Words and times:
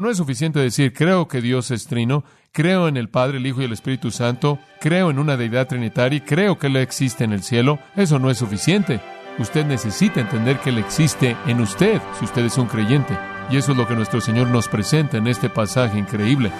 No 0.00 0.08
es 0.08 0.18
suficiente 0.18 0.60
decir, 0.60 0.92
creo 0.92 1.26
que 1.26 1.40
Dios 1.40 1.72
es 1.72 1.88
trino, 1.88 2.22
creo 2.52 2.86
en 2.86 2.96
el 2.96 3.08
Padre, 3.08 3.38
el 3.38 3.46
Hijo 3.48 3.62
y 3.62 3.64
el 3.64 3.72
Espíritu 3.72 4.12
Santo, 4.12 4.60
creo 4.80 5.10
en 5.10 5.18
una 5.18 5.36
deidad 5.36 5.66
trinitaria 5.66 6.24
creo 6.24 6.56
que 6.56 6.68
Él 6.68 6.76
existe 6.76 7.24
en 7.24 7.32
el 7.32 7.42
cielo. 7.42 7.80
Eso 7.96 8.20
no 8.20 8.30
es 8.30 8.38
suficiente. 8.38 9.00
Usted 9.40 9.66
necesita 9.66 10.20
entender 10.20 10.60
que 10.60 10.70
Él 10.70 10.78
existe 10.78 11.36
en 11.48 11.60
usted 11.60 12.00
si 12.16 12.26
usted 12.26 12.44
es 12.44 12.56
un 12.58 12.68
creyente. 12.68 13.18
Y 13.50 13.56
eso 13.56 13.72
es 13.72 13.78
lo 13.78 13.88
que 13.88 13.96
nuestro 13.96 14.20
Señor 14.20 14.46
nos 14.46 14.68
presenta 14.68 15.16
en 15.16 15.26
este 15.26 15.50
pasaje 15.50 15.98
increíble. 15.98 16.52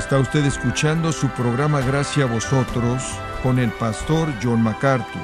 Está 0.00 0.18
usted 0.18 0.46
escuchando 0.46 1.12
su 1.12 1.28
programa 1.28 1.82
Gracia 1.82 2.24
a 2.24 2.26
vosotros 2.26 3.02
con 3.42 3.58
el 3.58 3.70
pastor 3.70 4.32
John 4.42 4.62
MacArthur. 4.62 5.20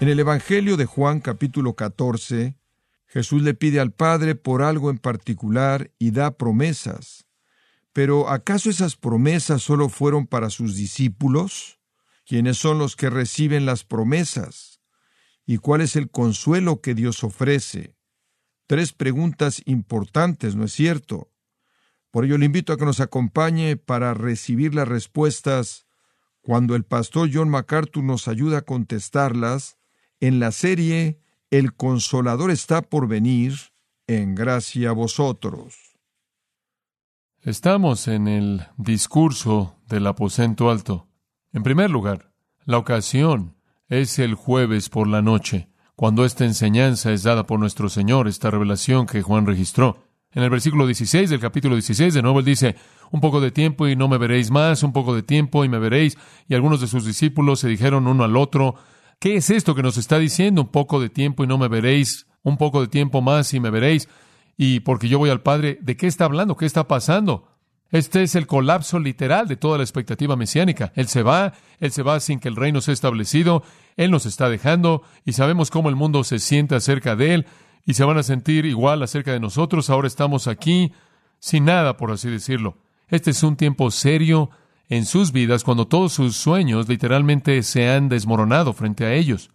En 0.00 0.08
el 0.08 0.18
Evangelio 0.18 0.78
de 0.78 0.86
Juan 0.86 1.20
capítulo 1.20 1.76
14, 1.76 2.56
Jesús 3.06 3.42
le 3.42 3.52
pide 3.52 3.80
al 3.80 3.92
Padre 3.92 4.34
por 4.34 4.62
algo 4.62 4.88
en 4.88 4.96
particular 4.96 5.92
y 5.98 6.12
da 6.12 6.38
promesas. 6.38 7.26
Pero 7.92 8.30
¿acaso 8.30 8.70
esas 8.70 8.96
promesas 8.96 9.60
solo 9.60 9.90
fueron 9.90 10.26
para 10.26 10.48
sus 10.48 10.74
discípulos? 10.74 11.78
¿Quiénes 12.24 12.56
son 12.56 12.78
los 12.78 12.96
que 12.96 13.10
reciben 13.10 13.66
las 13.66 13.84
promesas? 13.84 14.80
¿Y 15.44 15.58
cuál 15.58 15.82
es 15.82 15.96
el 15.96 16.10
consuelo 16.10 16.80
que 16.80 16.94
Dios 16.94 17.22
ofrece? 17.22 17.94
Tres 18.66 18.94
preguntas 18.94 19.60
importantes, 19.66 20.56
¿no 20.56 20.64
es 20.64 20.72
cierto? 20.72 21.33
Por 22.14 22.24
ello 22.24 22.38
le 22.38 22.46
invito 22.46 22.72
a 22.72 22.76
que 22.76 22.84
nos 22.84 23.00
acompañe 23.00 23.76
para 23.76 24.14
recibir 24.14 24.72
las 24.72 24.86
respuestas 24.86 25.88
cuando 26.42 26.76
el 26.76 26.84
pastor 26.84 27.28
John 27.32 27.48
MacArthur 27.48 28.04
nos 28.04 28.28
ayuda 28.28 28.58
a 28.58 28.62
contestarlas 28.62 29.78
en 30.20 30.38
la 30.38 30.52
serie 30.52 31.18
El 31.50 31.74
Consolador 31.74 32.52
está 32.52 32.82
por 32.82 33.08
venir, 33.08 33.54
en 34.06 34.36
gracia 34.36 34.90
a 34.90 34.92
vosotros. 34.92 35.98
Estamos 37.42 38.06
en 38.06 38.28
el 38.28 38.64
discurso 38.76 39.74
del 39.88 40.06
aposento 40.06 40.70
alto. 40.70 41.08
En 41.52 41.64
primer 41.64 41.90
lugar, 41.90 42.30
la 42.64 42.78
ocasión 42.78 43.56
es 43.88 44.20
el 44.20 44.34
jueves 44.34 44.88
por 44.88 45.08
la 45.08 45.20
noche, 45.20 45.68
cuando 45.96 46.24
esta 46.24 46.44
enseñanza 46.44 47.10
es 47.10 47.24
dada 47.24 47.44
por 47.44 47.58
nuestro 47.58 47.88
Señor, 47.88 48.28
esta 48.28 48.52
revelación 48.52 49.06
que 49.06 49.20
Juan 49.20 49.46
registró. 49.46 50.13
En 50.34 50.42
el 50.42 50.50
versículo 50.50 50.86
16 50.86 51.30
del 51.30 51.38
capítulo 51.38 51.76
16, 51.76 52.12
de 52.12 52.22
nuevo 52.22 52.40
él 52.40 52.44
dice, 52.44 52.74
un 53.12 53.20
poco 53.20 53.40
de 53.40 53.52
tiempo 53.52 53.86
y 53.86 53.94
no 53.94 54.08
me 54.08 54.18
veréis 54.18 54.50
más, 54.50 54.82
un 54.82 54.92
poco 54.92 55.14
de 55.14 55.22
tiempo 55.22 55.64
y 55.64 55.68
me 55.68 55.78
veréis. 55.78 56.18
Y 56.48 56.54
algunos 56.54 56.80
de 56.80 56.88
sus 56.88 57.06
discípulos 57.06 57.60
se 57.60 57.68
dijeron 57.68 58.08
uno 58.08 58.24
al 58.24 58.36
otro, 58.36 58.74
¿qué 59.20 59.36
es 59.36 59.50
esto 59.50 59.76
que 59.76 59.82
nos 59.82 59.96
está 59.96 60.18
diciendo? 60.18 60.62
Un 60.62 60.68
poco 60.68 61.00
de 61.00 61.08
tiempo 61.08 61.44
y 61.44 61.46
no 61.46 61.56
me 61.56 61.68
veréis, 61.68 62.26
un 62.42 62.56
poco 62.56 62.80
de 62.80 62.88
tiempo 62.88 63.22
más 63.22 63.54
y 63.54 63.60
me 63.60 63.70
veréis. 63.70 64.08
Y 64.56 64.80
porque 64.80 65.08
yo 65.08 65.20
voy 65.20 65.30
al 65.30 65.42
Padre, 65.42 65.78
¿de 65.80 65.96
qué 65.96 66.08
está 66.08 66.24
hablando? 66.24 66.56
¿Qué 66.56 66.66
está 66.66 66.88
pasando? 66.88 67.48
Este 67.92 68.24
es 68.24 68.34
el 68.34 68.48
colapso 68.48 68.98
literal 68.98 69.46
de 69.46 69.54
toda 69.54 69.78
la 69.78 69.84
expectativa 69.84 70.34
mesiánica. 70.34 70.92
Él 70.96 71.06
se 71.06 71.22
va, 71.22 71.52
Él 71.78 71.92
se 71.92 72.02
va 72.02 72.18
sin 72.18 72.40
que 72.40 72.48
el 72.48 72.56
reino 72.56 72.80
sea 72.80 72.92
establecido, 72.92 73.62
Él 73.96 74.10
nos 74.10 74.26
está 74.26 74.48
dejando 74.48 75.02
y 75.24 75.34
sabemos 75.34 75.70
cómo 75.70 75.90
el 75.90 75.94
mundo 75.94 76.24
se 76.24 76.40
siente 76.40 76.74
acerca 76.74 77.14
de 77.14 77.34
Él 77.34 77.46
y 77.86 77.94
se 77.94 78.04
van 78.04 78.18
a 78.18 78.22
sentir 78.22 78.66
igual 78.66 79.02
acerca 79.02 79.32
de 79.32 79.40
nosotros. 79.40 79.90
Ahora 79.90 80.08
estamos 80.08 80.46
aquí 80.46 80.92
sin 81.38 81.66
nada, 81.66 81.96
por 81.96 82.10
así 82.10 82.30
decirlo. 82.30 82.78
Este 83.08 83.30
es 83.30 83.42
un 83.42 83.56
tiempo 83.56 83.90
serio 83.90 84.50
en 84.88 85.04
sus 85.04 85.32
vidas 85.32 85.64
cuando 85.64 85.86
todos 85.86 86.12
sus 86.12 86.36
sueños 86.36 86.88
literalmente 86.88 87.62
se 87.62 87.90
han 87.90 88.08
desmoronado 88.08 88.72
frente 88.72 89.04
a 89.04 89.12
ellos. 89.12 89.50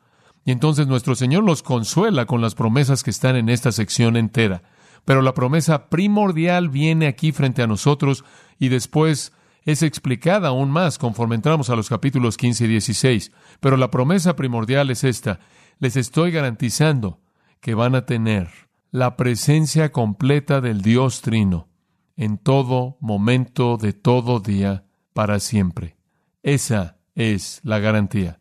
Y 0.45 0.51
entonces 0.51 0.87
nuestro 0.87 1.15
Señor 1.15 1.43
los 1.43 1.63
consuela 1.63 2.25
con 2.25 2.41
las 2.41 2.55
promesas 2.55 3.03
que 3.03 3.09
están 3.09 3.35
en 3.35 3.49
esta 3.49 3.71
sección 3.71 4.17
entera. 4.17 4.63
Pero 5.05 5.21
la 5.21 5.33
promesa 5.33 5.89
primordial 5.89 6.69
viene 6.69 7.07
aquí 7.07 7.31
frente 7.31 7.61
a 7.61 7.67
nosotros 7.67 8.23
y 8.59 8.69
después 8.69 9.33
es 9.65 9.83
explicada 9.83 10.49
aún 10.49 10.71
más 10.71 10.97
conforme 10.97 11.35
entramos 11.35 11.69
a 11.69 11.75
los 11.75 11.89
capítulos 11.89 12.37
15 12.37 12.65
y 12.65 12.67
16. 12.67 13.31
Pero 13.59 13.77
la 13.77 13.91
promesa 13.91 14.35
primordial 14.35 14.89
es 14.89 15.03
esta. 15.03 15.39
Les 15.79 15.95
estoy 15.95 16.31
garantizando 16.31 17.19
que 17.59 17.73
van 17.73 17.95
a 17.95 18.05
tener 18.05 18.49
la 18.91 19.17
presencia 19.17 19.91
completa 19.91 20.61
del 20.61 20.81
Dios 20.81 21.21
Trino 21.21 21.69
en 22.15 22.37
todo 22.37 22.97
momento 22.99 23.77
de 23.77 23.93
todo 23.93 24.39
día 24.39 24.85
para 25.13 25.39
siempre. 25.39 25.95
Esa 26.43 26.97
es 27.15 27.61
la 27.63 27.79
garantía. 27.79 28.39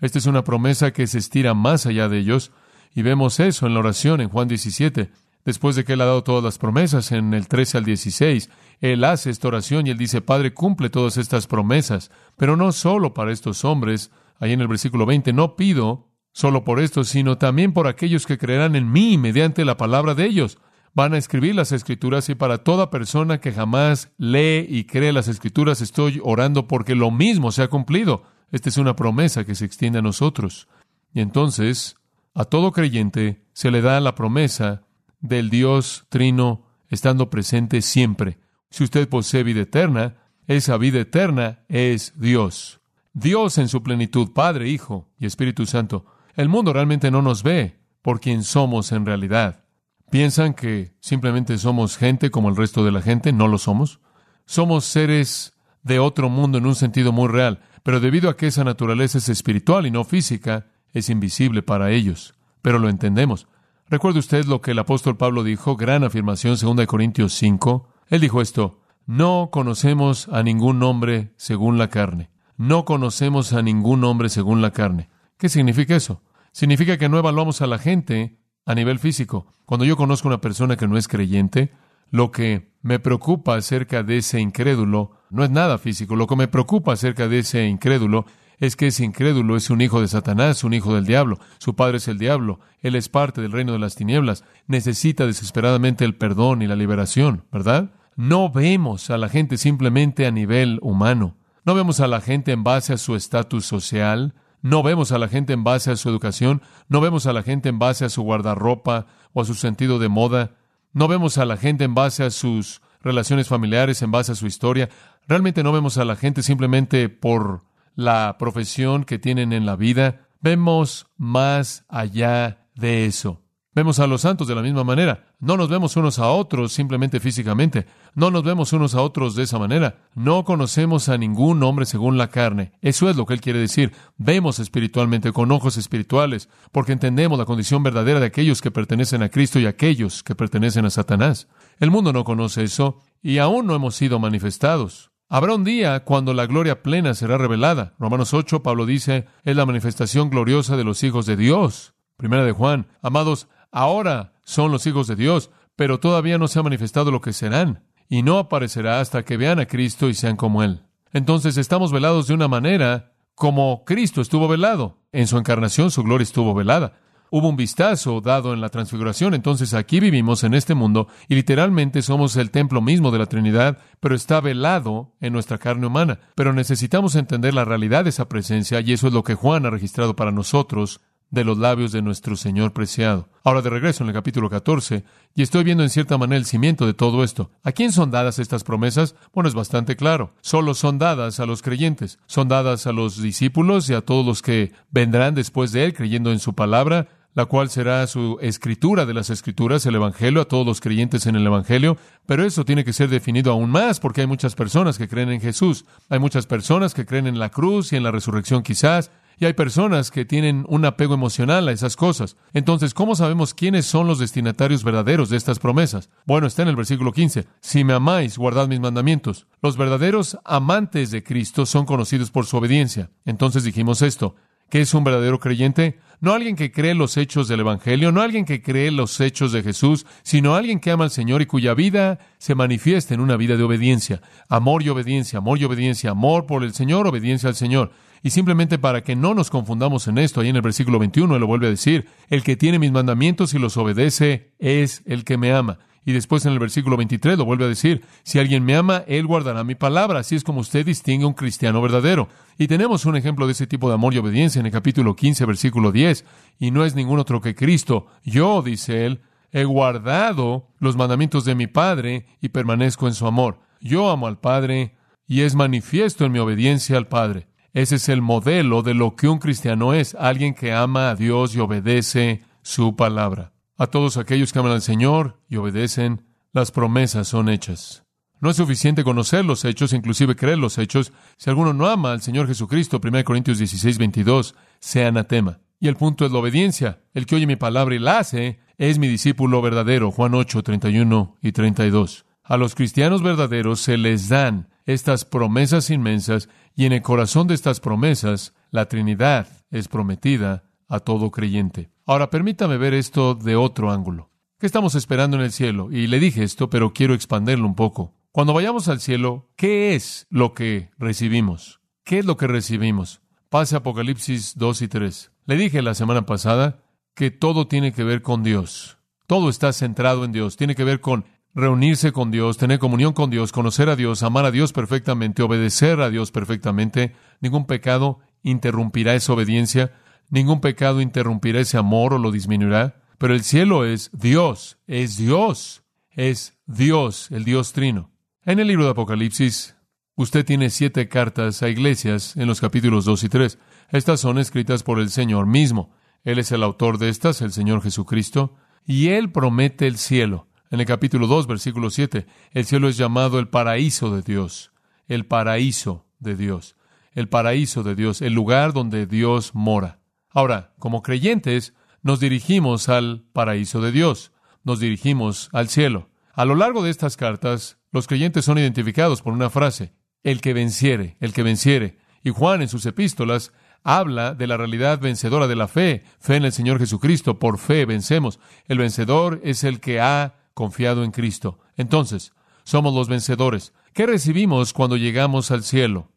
Esta 0.00 0.18
es 0.18 0.26
una 0.26 0.44
promesa 0.44 0.92
que 0.92 1.06
se 1.06 1.18
estira 1.18 1.54
más 1.54 1.86
allá 1.86 2.08
de 2.08 2.18
ellos 2.18 2.52
y 2.94 3.02
vemos 3.02 3.40
eso 3.40 3.66
en 3.66 3.74
la 3.74 3.80
oración 3.80 4.20
en 4.20 4.28
Juan 4.28 4.48
17. 4.48 5.10
Después 5.44 5.76
de 5.76 5.84
que 5.84 5.94
Él 5.94 6.00
ha 6.00 6.06
dado 6.06 6.24
todas 6.24 6.44
las 6.44 6.58
promesas 6.58 7.10
en 7.10 7.32
el 7.32 7.48
13 7.48 7.78
al 7.78 7.84
16, 7.84 8.50
Él 8.80 9.04
hace 9.04 9.30
esta 9.30 9.48
oración 9.48 9.86
y 9.86 9.90
Él 9.90 9.98
dice, 9.98 10.20
Padre, 10.20 10.52
cumple 10.52 10.90
todas 10.90 11.16
estas 11.16 11.46
promesas, 11.46 12.10
pero 12.36 12.56
no 12.56 12.70
solo 12.72 13.14
para 13.14 13.32
estos 13.32 13.64
hombres. 13.64 14.10
Ahí 14.40 14.52
en 14.52 14.60
el 14.60 14.68
versículo 14.68 15.06
20, 15.06 15.32
no 15.32 15.56
pido 15.56 16.07
solo 16.38 16.62
por 16.62 16.78
esto, 16.78 17.02
sino 17.02 17.36
también 17.36 17.72
por 17.72 17.88
aquellos 17.88 18.24
que 18.24 18.38
creerán 18.38 18.76
en 18.76 18.92
mí 18.92 19.18
mediante 19.18 19.64
la 19.64 19.76
palabra 19.76 20.14
de 20.14 20.24
ellos. 20.24 20.58
Van 20.94 21.12
a 21.12 21.18
escribir 21.18 21.56
las 21.56 21.72
escrituras 21.72 22.28
y 22.28 22.36
para 22.36 22.58
toda 22.58 22.90
persona 22.90 23.40
que 23.40 23.50
jamás 23.50 24.12
lee 24.18 24.64
y 24.68 24.84
cree 24.84 25.12
las 25.12 25.26
escrituras 25.26 25.80
estoy 25.80 26.20
orando 26.22 26.68
porque 26.68 26.94
lo 26.94 27.10
mismo 27.10 27.50
se 27.50 27.64
ha 27.64 27.68
cumplido. 27.68 28.22
Esta 28.52 28.68
es 28.68 28.78
una 28.78 28.94
promesa 28.94 29.44
que 29.44 29.56
se 29.56 29.64
extiende 29.64 29.98
a 29.98 30.02
nosotros. 30.02 30.68
Y 31.12 31.22
entonces, 31.22 31.96
a 32.34 32.44
todo 32.44 32.70
creyente 32.70 33.42
se 33.52 33.72
le 33.72 33.82
da 33.82 33.98
la 33.98 34.14
promesa 34.14 34.84
del 35.18 35.50
Dios 35.50 36.06
trino 36.08 36.66
estando 36.88 37.30
presente 37.30 37.82
siempre. 37.82 38.38
Si 38.70 38.84
usted 38.84 39.08
posee 39.08 39.42
vida 39.42 39.62
eterna, 39.62 40.18
esa 40.46 40.76
vida 40.76 41.00
eterna 41.00 41.64
es 41.66 42.12
Dios. 42.16 42.78
Dios 43.12 43.58
en 43.58 43.66
su 43.66 43.82
plenitud, 43.82 44.30
Padre, 44.32 44.68
Hijo 44.68 45.08
y 45.18 45.26
Espíritu 45.26 45.66
Santo. 45.66 46.06
El 46.38 46.48
mundo 46.48 46.72
realmente 46.72 47.10
no 47.10 47.20
nos 47.20 47.42
ve 47.42 47.80
por 48.00 48.20
quien 48.20 48.44
somos 48.44 48.92
en 48.92 49.04
realidad. 49.04 49.64
¿Piensan 50.08 50.54
que 50.54 50.94
simplemente 51.00 51.58
somos 51.58 51.96
gente 51.96 52.30
como 52.30 52.48
el 52.48 52.54
resto 52.54 52.84
de 52.84 52.92
la 52.92 53.02
gente? 53.02 53.32
No 53.32 53.48
lo 53.48 53.58
somos. 53.58 53.98
Somos 54.46 54.84
seres 54.84 55.52
de 55.82 55.98
otro 55.98 56.28
mundo 56.28 56.58
en 56.58 56.66
un 56.66 56.76
sentido 56.76 57.10
muy 57.10 57.26
real, 57.26 57.58
pero 57.82 57.98
debido 57.98 58.30
a 58.30 58.36
que 58.36 58.46
esa 58.46 58.62
naturaleza 58.62 59.18
es 59.18 59.28
espiritual 59.28 59.84
y 59.84 59.90
no 59.90 60.04
física, 60.04 60.68
es 60.92 61.10
invisible 61.10 61.64
para 61.64 61.90
ellos. 61.90 62.36
Pero 62.62 62.78
lo 62.78 62.88
entendemos. 62.88 63.48
¿Recuerda 63.90 64.20
usted 64.20 64.44
lo 64.44 64.60
que 64.60 64.70
el 64.70 64.78
apóstol 64.78 65.16
Pablo 65.16 65.42
dijo? 65.42 65.74
Gran 65.74 66.04
afirmación, 66.04 66.54
2 66.56 66.86
Corintios 66.86 67.32
5. 67.32 67.88
Él 68.10 68.20
dijo 68.20 68.40
esto, 68.40 68.78
no 69.06 69.48
conocemos 69.50 70.28
a 70.28 70.44
ningún 70.44 70.84
hombre 70.84 71.32
según 71.36 71.78
la 71.78 71.88
carne. 71.88 72.30
No 72.56 72.84
conocemos 72.84 73.52
a 73.54 73.60
ningún 73.60 74.04
hombre 74.04 74.28
según 74.28 74.62
la 74.62 74.70
carne. 74.70 75.08
¿Qué 75.36 75.48
significa 75.48 75.96
eso? 75.96 76.22
Significa 76.52 76.98
que 76.98 77.08
no 77.08 77.18
evaluamos 77.18 77.62
a 77.62 77.66
la 77.66 77.78
gente 77.78 78.38
a 78.64 78.74
nivel 78.74 78.98
físico. 78.98 79.46
Cuando 79.64 79.84
yo 79.84 79.96
conozco 79.96 80.28
a 80.28 80.32
una 80.32 80.40
persona 80.40 80.76
que 80.76 80.88
no 80.88 80.96
es 80.96 81.08
creyente, 81.08 81.72
lo 82.10 82.30
que 82.30 82.72
me 82.82 82.98
preocupa 82.98 83.56
acerca 83.56 84.02
de 84.02 84.18
ese 84.18 84.40
incrédulo 84.40 85.12
no 85.30 85.44
es 85.44 85.50
nada 85.50 85.78
físico. 85.78 86.16
Lo 86.16 86.26
que 86.26 86.36
me 86.36 86.48
preocupa 86.48 86.92
acerca 86.92 87.28
de 87.28 87.40
ese 87.40 87.66
incrédulo 87.66 88.26
es 88.58 88.76
que 88.76 88.88
ese 88.88 89.04
incrédulo 89.04 89.56
es 89.56 89.70
un 89.70 89.80
hijo 89.80 90.00
de 90.00 90.08
Satanás, 90.08 90.64
un 90.64 90.74
hijo 90.74 90.94
del 90.94 91.06
diablo. 91.06 91.38
Su 91.58 91.76
padre 91.76 91.98
es 91.98 92.08
el 92.08 92.18
diablo. 92.18 92.60
Él 92.80 92.96
es 92.96 93.08
parte 93.08 93.40
del 93.40 93.52
reino 93.52 93.72
de 93.72 93.78
las 93.78 93.94
tinieblas. 93.94 94.44
Necesita 94.66 95.26
desesperadamente 95.26 96.04
el 96.04 96.16
perdón 96.16 96.62
y 96.62 96.66
la 96.66 96.76
liberación, 96.76 97.44
¿verdad? 97.52 97.92
No 98.16 98.50
vemos 98.50 99.10
a 99.10 99.18
la 99.18 99.28
gente 99.28 99.58
simplemente 99.58 100.26
a 100.26 100.30
nivel 100.30 100.78
humano. 100.82 101.36
No 101.64 101.74
vemos 101.74 102.00
a 102.00 102.08
la 102.08 102.20
gente 102.20 102.50
en 102.52 102.64
base 102.64 102.92
a 102.92 102.98
su 102.98 103.14
estatus 103.14 103.64
social, 103.64 104.34
no 104.62 104.82
vemos 104.82 105.12
a 105.12 105.18
la 105.18 105.28
gente 105.28 105.52
en 105.52 105.64
base 105.64 105.90
a 105.90 105.96
su 105.96 106.08
educación, 106.08 106.62
no 106.88 107.00
vemos 107.00 107.26
a 107.26 107.32
la 107.32 107.42
gente 107.42 107.68
en 107.68 107.78
base 107.78 108.04
a 108.04 108.08
su 108.08 108.22
guardarropa 108.22 109.06
o 109.32 109.42
a 109.42 109.44
su 109.44 109.54
sentido 109.54 109.98
de 109.98 110.08
moda, 110.08 110.56
no 110.92 111.08
vemos 111.08 111.38
a 111.38 111.44
la 111.44 111.56
gente 111.56 111.84
en 111.84 111.94
base 111.94 112.24
a 112.24 112.30
sus 112.30 112.80
relaciones 113.00 113.48
familiares, 113.48 114.02
en 114.02 114.10
base 114.10 114.32
a 114.32 114.34
su 114.34 114.46
historia. 114.46 114.88
Realmente 115.26 115.62
no 115.62 115.72
vemos 115.72 115.98
a 115.98 116.04
la 116.04 116.16
gente 116.16 116.42
simplemente 116.42 117.08
por 117.08 117.64
la 117.94 118.36
profesión 118.38 119.04
que 119.04 119.18
tienen 119.18 119.52
en 119.52 119.66
la 119.66 119.76
vida. 119.76 120.28
Vemos 120.40 121.06
más 121.16 121.84
allá 121.88 122.66
de 122.74 123.06
eso. 123.06 123.42
Vemos 123.74 124.00
a 124.00 124.06
los 124.06 124.22
santos 124.22 124.48
de 124.48 124.54
la 124.54 124.62
misma 124.62 124.82
manera. 124.82 125.26
No 125.38 125.56
nos 125.56 125.68
vemos 125.68 125.96
unos 125.96 126.18
a 126.18 126.28
otros 126.30 126.72
simplemente 126.72 127.20
físicamente. 127.20 127.86
No 128.14 128.30
nos 128.30 128.42
vemos 128.42 128.72
unos 128.72 128.94
a 128.94 129.02
otros 129.02 129.34
de 129.34 129.42
esa 129.42 129.58
manera. 129.58 130.08
No 130.14 130.44
conocemos 130.44 131.08
a 131.08 131.18
ningún 131.18 131.62
hombre 131.62 131.84
según 131.84 132.16
la 132.16 132.28
carne. 132.28 132.72
Eso 132.80 133.08
es 133.10 133.16
lo 133.16 133.26
que 133.26 133.34
él 133.34 133.40
quiere 133.40 133.58
decir. 133.58 133.92
Vemos 134.16 134.58
espiritualmente 134.58 135.32
con 135.32 135.52
ojos 135.52 135.76
espirituales, 135.76 136.48
porque 136.72 136.92
entendemos 136.92 137.38
la 137.38 137.44
condición 137.44 137.82
verdadera 137.82 138.20
de 138.20 138.26
aquellos 138.26 138.62
que 138.62 138.70
pertenecen 138.70 139.22
a 139.22 139.28
Cristo 139.28 139.60
y 139.60 139.66
aquellos 139.66 140.22
que 140.22 140.34
pertenecen 140.34 140.86
a 140.86 140.90
Satanás. 140.90 141.46
El 141.78 141.90
mundo 141.90 142.12
no 142.12 142.24
conoce 142.24 142.64
eso 142.64 143.02
y 143.22 143.38
aún 143.38 143.66
no 143.66 143.74
hemos 143.74 143.94
sido 143.94 144.18
manifestados. 144.18 145.10
Habrá 145.28 145.54
un 145.54 145.62
día 145.64 146.04
cuando 146.04 146.32
la 146.32 146.46
gloria 146.46 146.82
plena 146.82 147.12
será 147.12 147.36
revelada. 147.36 147.92
Romanos 147.98 148.32
8, 148.32 148.62
Pablo 148.62 148.86
dice, 148.86 149.26
es 149.44 149.54
la 149.54 149.66
manifestación 149.66 150.30
gloriosa 150.30 150.78
de 150.78 150.84
los 150.84 151.02
hijos 151.04 151.26
de 151.26 151.36
Dios. 151.36 151.92
Primera 152.16 152.44
de 152.44 152.52
Juan, 152.52 152.88
amados, 153.02 153.46
ahora 153.70 154.32
son 154.44 154.72
los 154.72 154.86
hijos 154.86 155.06
de 155.06 155.16
Dios, 155.16 155.50
pero 155.76 156.00
todavía 156.00 156.38
no 156.38 156.48
se 156.48 156.58
ha 156.58 156.62
manifestado 156.62 157.10
lo 157.10 157.20
que 157.20 157.32
serán, 157.32 157.84
y 158.08 158.22
no 158.22 158.38
aparecerá 158.38 159.00
hasta 159.00 159.24
que 159.24 159.36
vean 159.36 159.60
a 159.60 159.66
Cristo 159.66 160.08
y 160.08 160.14
sean 160.14 160.36
como 160.36 160.62
Él. 160.62 160.82
Entonces 161.12 161.56
estamos 161.56 161.92
velados 161.92 162.26
de 162.26 162.34
una 162.34 162.48
manera 162.48 163.12
como 163.34 163.84
Cristo 163.84 164.20
estuvo 164.20 164.48
velado. 164.48 164.98
En 165.12 165.26
su 165.26 165.38
encarnación 165.38 165.90
su 165.90 166.02
gloria 166.02 166.24
estuvo 166.24 166.54
velada. 166.54 166.98
Hubo 167.30 167.48
un 167.48 167.56
vistazo 167.56 168.22
dado 168.22 168.54
en 168.54 168.62
la 168.62 168.70
transfiguración, 168.70 169.34
entonces 169.34 169.74
aquí 169.74 170.00
vivimos 170.00 170.44
en 170.44 170.54
este 170.54 170.74
mundo 170.74 171.08
y 171.28 171.34
literalmente 171.34 172.00
somos 172.00 172.36
el 172.36 172.50
templo 172.50 172.80
mismo 172.80 173.10
de 173.10 173.18
la 173.18 173.26
Trinidad, 173.26 173.78
pero 174.00 174.14
está 174.14 174.40
velado 174.40 175.14
en 175.20 175.34
nuestra 175.34 175.58
carne 175.58 175.86
humana. 175.86 176.20
Pero 176.34 176.54
necesitamos 176.54 177.16
entender 177.16 177.52
la 177.52 177.66
realidad 177.66 178.04
de 178.04 178.10
esa 178.10 178.30
presencia 178.30 178.80
y 178.80 178.94
eso 178.94 179.08
es 179.08 179.12
lo 179.12 179.24
que 179.24 179.34
Juan 179.34 179.66
ha 179.66 179.70
registrado 179.70 180.16
para 180.16 180.32
nosotros 180.32 181.02
de 181.30 181.44
los 181.44 181.58
labios 181.58 181.92
de 181.92 182.02
nuestro 182.02 182.36
Señor 182.36 182.72
preciado. 182.72 183.28
Ahora 183.44 183.62
de 183.62 183.70
regreso 183.70 184.02
en 184.02 184.08
el 184.08 184.14
capítulo 184.14 184.48
14, 184.48 185.04
y 185.34 185.42
estoy 185.42 185.64
viendo 185.64 185.82
en 185.82 185.90
cierta 185.90 186.18
manera 186.18 186.38
el 186.38 186.46
cimiento 186.46 186.86
de 186.86 186.94
todo 186.94 187.22
esto. 187.22 187.50
¿A 187.62 187.72
quién 187.72 187.92
son 187.92 188.10
dadas 188.10 188.38
estas 188.38 188.64
promesas? 188.64 189.14
Bueno, 189.34 189.48
es 189.48 189.54
bastante 189.54 189.96
claro. 189.96 190.32
Solo 190.40 190.74
son 190.74 190.98
dadas 190.98 191.40
a 191.40 191.46
los 191.46 191.62
creyentes. 191.62 192.18
Son 192.26 192.48
dadas 192.48 192.86
a 192.86 192.92
los 192.92 193.20
discípulos 193.20 193.88
y 193.88 193.94
a 193.94 194.00
todos 194.00 194.24
los 194.24 194.42
que 194.42 194.72
vendrán 194.90 195.34
después 195.34 195.72
de 195.72 195.84
Él 195.84 195.94
creyendo 195.94 196.32
en 196.32 196.40
su 196.40 196.54
palabra, 196.54 197.08
la 197.34 197.44
cual 197.44 197.70
será 197.70 198.04
su 198.08 198.38
escritura 198.40 199.06
de 199.06 199.14
las 199.14 199.30
escrituras, 199.30 199.86
el 199.86 199.94
Evangelio, 199.94 200.40
a 200.40 200.48
todos 200.48 200.66
los 200.66 200.80
creyentes 200.80 201.26
en 201.26 201.36
el 201.36 201.46
Evangelio, 201.46 201.96
pero 202.26 202.44
eso 202.44 202.64
tiene 202.64 202.84
que 202.84 202.92
ser 202.92 203.10
definido 203.10 203.52
aún 203.52 203.70
más 203.70 204.00
porque 204.00 204.22
hay 204.22 204.26
muchas 204.26 204.56
personas 204.56 204.98
que 204.98 205.06
creen 205.06 205.30
en 205.30 205.40
Jesús, 205.40 205.84
hay 206.08 206.18
muchas 206.18 206.46
personas 206.46 206.94
que 206.94 207.06
creen 207.06 207.28
en 207.28 207.38
la 207.38 207.50
cruz 207.50 207.92
y 207.92 207.96
en 207.96 208.02
la 208.02 208.10
resurrección 208.10 208.64
quizás, 208.64 209.12
y 209.38 209.46
hay 209.46 209.52
personas 209.52 210.10
que 210.10 210.24
tienen 210.24 210.64
un 210.68 210.84
apego 210.84 211.14
emocional 211.14 211.68
a 211.68 211.72
esas 211.72 211.96
cosas. 211.96 212.36
Entonces, 212.52 212.94
¿cómo 212.94 213.14
sabemos 213.14 213.54
quiénes 213.54 213.86
son 213.86 214.06
los 214.06 214.18
destinatarios 214.18 214.84
verdaderos 214.84 215.30
de 215.30 215.36
estas 215.36 215.58
promesas? 215.58 216.10
Bueno, 216.26 216.46
está 216.46 216.62
en 216.62 216.68
el 216.68 216.76
versículo 216.76 217.12
15. 217.12 217.46
Si 217.60 217.84
me 217.84 217.92
amáis, 217.92 218.38
guardad 218.38 218.68
mis 218.68 218.80
mandamientos. 218.80 219.46
Los 219.62 219.76
verdaderos 219.76 220.38
amantes 220.44 221.10
de 221.10 221.22
Cristo 221.22 221.66
son 221.66 221.86
conocidos 221.86 222.30
por 222.30 222.46
su 222.46 222.56
obediencia. 222.56 223.10
Entonces 223.24 223.64
dijimos 223.64 224.02
esto. 224.02 224.34
¿Qué 224.70 224.82
es 224.82 224.92
un 224.92 225.02
verdadero 225.02 225.38
creyente? 225.38 225.98
No 226.20 226.34
alguien 226.34 226.56
que 226.56 226.72
cree 226.72 226.94
los 226.94 227.16
hechos 227.16 227.48
del 227.48 227.60
Evangelio, 227.60 228.12
no 228.12 228.20
alguien 228.20 228.44
que 228.44 228.60
cree 228.60 228.90
los 228.90 229.20
hechos 229.20 229.52
de 229.52 229.62
Jesús, 229.62 230.04
sino 230.22 230.56
alguien 230.56 230.80
que 230.80 230.90
ama 230.90 231.04
al 231.04 231.10
Señor 231.10 231.42
y 231.42 231.46
cuya 231.46 231.74
vida 231.74 232.18
se 232.38 232.54
manifiesta 232.54 233.14
en 233.14 233.20
una 233.20 233.36
vida 233.36 233.56
de 233.56 233.62
obediencia. 233.62 234.20
Amor 234.48 234.82
y 234.82 234.88
obediencia, 234.88 235.38
amor 235.38 235.58
y 235.58 235.64
obediencia, 235.64 236.10
amor 236.10 236.44
por 236.44 236.64
el 236.64 236.74
Señor, 236.74 237.06
obediencia 237.06 237.48
al 237.48 237.54
Señor. 237.54 237.92
Y 238.22 238.30
simplemente 238.30 238.78
para 238.78 239.02
que 239.02 239.16
no 239.16 239.32
nos 239.32 239.48
confundamos 239.48 240.08
en 240.08 240.18
esto, 240.18 240.40
ahí 240.40 240.48
en 240.48 240.56
el 240.56 240.62
versículo 240.62 240.98
21 240.98 241.34
él 241.34 241.40
lo 241.40 241.46
vuelve 241.46 241.68
a 241.68 241.70
decir, 241.70 242.06
el 242.28 242.42
que 242.42 242.56
tiene 242.56 242.78
mis 242.78 242.90
mandamientos 242.92 243.54
y 243.54 243.58
los 243.58 243.76
obedece 243.76 244.52
es 244.58 245.02
el 245.06 245.24
que 245.24 245.38
me 245.38 245.52
ama. 245.52 245.78
Y 246.04 246.12
después 246.12 246.46
en 246.46 246.52
el 246.52 246.58
versículo 246.58 246.96
23 246.96 247.36
lo 247.36 247.44
vuelve 247.44 247.64
a 247.64 247.68
decir, 247.68 248.02
si 248.22 248.38
alguien 248.38 248.64
me 248.64 248.76
ama, 248.76 249.04
él 249.06 249.26
guardará 249.26 249.64
mi 249.64 249.74
palabra. 249.74 250.20
Así 250.20 250.36
es 250.36 250.44
como 250.44 250.60
usted 250.60 250.86
distingue 250.86 251.26
un 251.26 251.34
cristiano 251.34 251.82
verdadero. 251.82 252.28
Y 252.56 252.66
tenemos 252.66 253.04
un 253.04 253.16
ejemplo 253.16 253.46
de 253.46 253.52
ese 253.52 253.66
tipo 253.66 253.88
de 253.88 253.94
amor 253.94 254.14
y 254.14 254.18
obediencia 254.18 254.60
en 254.60 254.66
el 254.66 254.72
capítulo 254.72 255.14
15, 255.14 255.44
versículo 255.44 255.92
10. 255.92 256.24
Y 256.58 256.70
no 256.70 256.84
es 256.84 256.94
ningún 256.94 257.18
otro 257.18 257.40
que 257.40 257.54
Cristo. 257.54 258.06
Yo, 258.24 258.62
dice 258.62 259.06
él, 259.06 259.20
he 259.52 259.64
guardado 259.64 260.68
los 260.78 260.96
mandamientos 260.96 261.44
de 261.44 261.54
mi 261.54 261.66
Padre 261.66 262.26
y 262.40 262.48
permanezco 262.50 263.06
en 263.06 263.14
su 263.14 263.26
amor. 263.26 263.60
Yo 263.80 264.10
amo 264.10 264.26
al 264.26 264.38
Padre 264.38 264.94
y 265.26 265.42
es 265.42 265.54
manifiesto 265.54 266.24
en 266.24 266.32
mi 266.32 266.38
obediencia 266.38 266.96
al 266.96 267.08
Padre. 267.08 267.48
Ese 267.74 267.96
es 267.96 268.08
el 268.08 268.22
modelo 268.22 268.82
de 268.82 268.94
lo 268.94 269.14
que 269.14 269.28
un 269.28 269.38
cristiano 269.38 269.92
es, 269.94 270.14
alguien 270.14 270.54
que 270.54 270.72
ama 270.72 271.10
a 271.10 271.14
Dios 271.14 271.54
y 271.54 271.60
obedece 271.60 272.42
su 272.62 272.96
palabra. 272.96 273.52
A 273.80 273.86
todos 273.86 274.16
aquellos 274.16 274.52
que 274.52 274.58
aman 274.58 274.72
al 274.72 274.82
Señor 274.82 275.40
y 275.48 275.54
obedecen, 275.56 276.26
las 276.52 276.72
promesas 276.72 277.28
son 277.28 277.48
hechas. 277.48 278.02
No 278.40 278.50
es 278.50 278.56
suficiente 278.56 279.04
conocer 279.04 279.44
los 279.44 279.64
hechos, 279.64 279.92
inclusive 279.92 280.34
creer 280.34 280.58
los 280.58 280.78
hechos. 280.78 281.12
Si 281.36 281.48
alguno 281.48 281.72
no 281.72 281.86
ama 281.86 282.10
al 282.10 282.20
Señor 282.20 282.48
Jesucristo, 282.48 283.00
1 283.00 283.22
Corintios 283.22 283.58
16, 283.58 283.98
22, 283.98 284.56
sea 284.80 285.08
anatema. 285.08 285.60
Y 285.78 285.86
el 285.86 285.94
punto 285.94 286.26
es 286.26 286.32
la 286.32 286.38
obediencia. 286.38 287.04
El 287.14 287.24
que 287.24 287.36
oye 287.36 287.46
mi 287.46 287.54
palabra 287.54 287.94
y 287.94 288.00
la 288.00 288.18
hace 288.18 288.58
es 288.78 288.98
mi 288.98 289.06
discípulo 289.06 289.62
verdadero. 289.62 290.10
Juan 290.10 290.34
8, 290.34 290.60
31 290.64 291.36
y 291.40 291.52
32. 291.52 292.26
A 292.42 292.56
los 292.56 292.74
cristianos 292.74 293.22
verdaderos 293.22 293.80
se 293.80 293.96
les 293.96 294.28
dan 294.28 294.70
estas 294.86 295.24
promesas 295.24 295.90
inmensas 295.90 296.48
y 296.74 296.86
en 296.86 296.92
el 296.92 297.02
corazón 297.02 297.46
de 297.46 297.54
estas 297.54 297.78
promesas 297.78 298.54
la 298.72 298.86
Trinidad 298.86 299.46
es 299.70 299.86
prometida 299.86 300.64
a 300.88 300.98
todo 300.98 301.30
creyente. 301.30 301.90
Ahora 302.08 302.30
permítame 302.30 302.78
ver 302.78 302.94
esto 302.94 303.34
de 303.34 303.54
otro 303.54 303.90
ángulo. 303.90 304.30
¿Qué 304.58 304.64
estamos 304.64 304.94
esperando 304.94 305.36
en 305.36 305.42
el 305.42 305.52
cielo? 305.52 305.92
Y 305.92 306.06
le 306.06 306.18
dije 306.18 306.42
esto, 306.42 306.70
pero 306.70 306.94
quiero 306.94 307.12
expanderlo 307.12 307.66
un 307.66 307.74
poco. 307.74 308.14
Cuando 308.32 308.54
vayamos 308.54 308.88
al 308.88 309.00
cielo, 309.00 309.50
¿qué 309.56 309.94
es 309.94 310.26
lo 310.30 310.54
que 310.54 310.88
recibimos? 310.96 311.82
¿Qué 312.04 312.20
es 312.20 312.24
lo 312.24 312.38
que 312.38 312.46
recibimos? 312.46 313.20
Pase 313.50 313.76
Apocalipsis 313.76 314.54
2 314.56 314.80
y 314.80 314.88
3. 314.88 315.32
Le 315.44 315.56
dije 315.56 315.82
la 315.82 315.92
semana 315.92 316.24
pasada 316.24 316.82
que 317.14 317.30
todo 317.30 317.68
tiene 317.68 317.92
que 317.92 318.04
ver 318.04 318.22
con 318.22 318.42
Dios. 318.42 318.96
Todo 319.26 319.50
está 319.50 319.74
centrado 319.74 320.24
en 320.24 320.32
Dios. 320.32 320.56
Tiene 320.56 320.74
que 320.74 320.84
ver 320.84 321.02
con 321.02 321.26
reunirse 321.54 322.12
con 322.12 322.30
Dios, 322.30 322.56
tener 322.56 322.78
comunión 322.78 323.12
con 323.12 323.28
Dios, 323.28 323.52
conocer 323.52 323.90
a 323.90 323.96
Dios, 323.96 324.22
amar 324.22 324.46
a 324.46 324.50
Dios 324.50 324.72
perfectamente, 324.72 325.42
obedecer 325.42 326.00
a 326.00 326.08
Dios 326.08 326.30
perfectamente. 326.30 327.14
Ningún 327.42 327.66
pecado 327.66 328.20
interrumpirá 328.42 329.14
esa 329.14 329.34
obediencia. 329.34 329.92
Ningún 330.30 330.60
pecado 330.60 331.00
interrumpirá 331.00 331.60
ese 331.60 331.78
amor 331.78 332.14
o 332.14 332.18
lo 332.18 332.30
disminuirá. 332.30 333.02
Pero 333.18 333.34
el 333.34 333.42
cielo 333.42 333.84
es 333.84 334.10
Dios, 334.12 334.78
es 334.86 335.16
Dios, 335.16 335.82
es 336.10 336.56
Dios, 336.66 337.28
el 337.30 337.44
Dios 337.44 337.72
trino. 337.72 338.12
En 338.44 338.60
el 338.60 338.68
libro 338.68 338.84
de 338.84 338.92
Apocalipsis, 338.92 339.76
usted 340.14 340.44
tiene 340.44 340.70
siete 340.70 341.08
cartas 341.08 341.62
a 341.62 341.68
iglesias 341.68 342.36
en 342.36 342.46
los 342.46 342.60
capítulos 342.60 343.04
2 343.04 343.24
y 343.24 343.28
3. 343.28 343.58
Estas 343.90 344.20
son 344.20 344.38
escritas 344.38 344.82
por 344.82 345.00
el 345.00 345.10
Señor 345.10 345.46
mismo. 345.46 345.92
Él 346.24 346.38
es 346.38 346.52
el 346.52 346.62
autor 346.62 346.98
de 346.98 347.08
estas, 347.08 347.42
el 347.42 347.52
Señor 347.52 347.82
Jesucristo, 347.82 348.54
y 348.86 349.08
Él 349.08 349.32
promete 349.32 349.86
el 349.86 349.98
cielo. 349.98 350.46
En 350.70 350.80
el 350.80 350.86
capítulo 350.86 351.26
2, 351.26 351.46
versículo 351.46 351.90
7, 351.90 352.26
el 352.52 352.64
cielo 352.66 352.88
es 352.88 352.96
llamado 352.96 353.38
el 353.38 353.48
paraíso 353.48 354.14
de 354.14 354.22
Dios, 354.22 354.72
el 355.06 355.26
paraíso 355.26 356.06
de 356.18 356.36
Dios, 356.36 356.76
el 357.12 357.28
paraíso 357.28 357.82
de 357.82 357.94
Dios, 357.94 358.22
el 358.22 358.34
lugar 358.34 358.72
donde 358.72 359.06
Dios 359.06 359.54
mora. 359.54 359.98
Ahora, 360.38 360.72
como 360.78 361.02
creyentes, 361.02 361.74
nos 362.00 362.20
dirigimos 362.20 362.88
al 362.88 363.24
paraíso 363.32 363.80
de 363.80 363.90
Dios, 363.90 364.30
nos 364.62 364.78
dirigimos 364.78 365.48
al 365.52 365.68
cielo. 365.68 366.10
A 366.32 366.44
lo 366.44 366.54
largo 366.54 366.84
de 366.84 366.90
estas 366.90 367.16
cartas, 367.16 367.78
los 367.90 368.06
creyentes 368.06 368.44
son 368.44 368.56
identificados 368.56 369.20
por 369.20 369.32
una 369.32 369.50
frase, 369.50 369.94
el 370.22 370.40
que 370.40 370.52
venciere, 370.52 371.16
el 371.18 371.32
que 371.32 371.42
venciere. 371.42 371.98
Y 372.22 372.30
Juan 372.30 372.62
en 372.62 372.68
sus 372.68 372.86
epístolas 372.86 373.52
habla 373.82 374.32
de 374.32 374.46
la 374.46 374.56
realidad 374.56 375.00
vencedora 375.00 375.48
de 375.48 375.56
la 375.56 375.66
fe, 375.66 376.04
fe 376.20 376.36
en 376.36 376.44
el 376.44 376.52
Señor 376.52 376.78
Jesucristo, 376.78 377.40
por 377.40 377.58
fe 377.58 377.84
vencemos. 377.84 378.38
El 378.68 378.78
vencedor 378.78 379.40
es 379.42 379.64
el 379.64 379.80
que 379.80 380.00
ha 380.00 380.36
confiado 380.54 381.02
en 381.02 381.10
Cristo. 381.10 381.58
Entonces, 381.76 382.32
somos 382.62 382.94
los 382.94 383.08
vencedores. 383.08 383.72
¿Qué 383.92 384.06
recibimos 384.06 384.72
cuando 384.72 384.96
llegamos 384.96 385.50
al 385.50 385.64
cielo? 385.64 386.12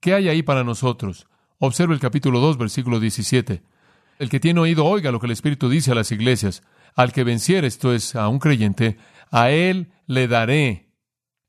¿Qué 0.00 0.12
hay 0.12 0.28
ahí 0.28 0.42
para 0.42 0.64
nosotros? 0.64 1.28
Observe 1.66 1.94
el 1.94 2.00
capítulo 2.00 2.40
2, 2.40 2.58
versículo 2.58 3.00
17. 3.00 3.62
El 4.18 4.28
que 4.28 4.38
tiene 4.38 4.60
oído 4.60 4.84
oiga 4.84 5.10
lo 5.10 5.18
que 5.18 5.24
el 5.24 5.32
Espíritu 5.32 5.70
dice 5.70 5.92
a 5.92 5.94
las 5.94 6.12
iglesias. 6.12 6.62
Al 6.94 7.10
que 7.10 7.24
venciere, 7.24 7.66
esto 7.66 7.94
es, 7.94 8.14
a 8.16 8.28
un 8.28 8.38
creyente, 8.38 8.98
a 9.30 9.48
él 9.48 9.90
le 10.06 10.28
daré 10.28 10.90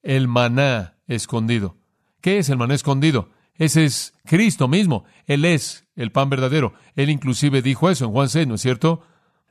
el 0.03 0.29
maná 0.29 0.95
escondido. 1.07 1.75
¿Qué 2.21 2.37
es 2.37 2.47
el 2.47 2.55
maná 2.55 2.75
escondido? 2.75 3.29
Ese 3.55 3.83
es 3.83 4.13
Cristo 4.23 4.69
mismo. 4.69 5.03
Él 5.25 5.43
es 5.43 5.85
el 5.97 6.13
pan 6.13 6.29
verdadero. 6.29 6.75
Él 6.95 7.09
inclusive 7.09 7.61
dijo 7.61 7.89
eso 7.89 8.05
en 8.05 8.11
Juan 8.11 8.29
6, 8.29 8.47
¿no 8.47 8.55
es 8.55 8.61
cierto? 8.61 9.01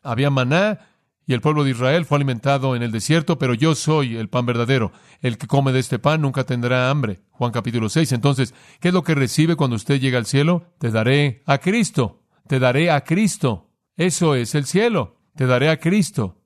Había 0.03 0.31
maná 0.31 0.79
y 1.27 1.35
el 1.35 1.43
pueblo 1.43 1.65
de 1.65 1.73
Israel 1.73 2.07
fue 2.07 2.17
alimentado 2.17 2.75
en 2.75 2.83
el 2.83 2.91
desierto, 2.91 3.39
pero 3.39 3.53
yo 3.53 3.75
soy 3.75 4.17
el 4.17 4.31
pan 4.31 4.47
verdadero. 4.47 4.93
El 5.21 5.37
que 5.37 5.47
come 5.47 5.73
de 5.73 5.81
este 5.81 5.99
pan 5.99 6.23
nunca 6.23 6.45
tendrá 6.45 6.89
hambre. 6.89 7.21
Juan 7.35 7.51
capítulo 7.51 7.89
6. 7.89 8.13
Entonces, 8.13 8.55
¿qué 8.81 8.89
es 8.89 8.95
lo 8.95 9.03
que 9.03 9.17
recibe 9.17 9.57
cuando 9.57 9.75
usted 9.77 10.01
llega 10.01 10.19
al 10.19 10.27
cielo? 10.27 10.73
Te 10.79 10.91
daré 10.91 11.43
a 11.47 11.59
Cristo. 11.59 12.23
Te 12.47 12.61
daré 12.61 12.93
a 12.93 13.03
Cristo. 13.03 13.73
Eso 13.97 14.37
es 14.37 14.55
el 14.55 14.67
cielo. 14.67 15.21
Te 15.35 15.47
daré 15.47 15.69
a 15.71 15.81
Cristo. 15.81 16.41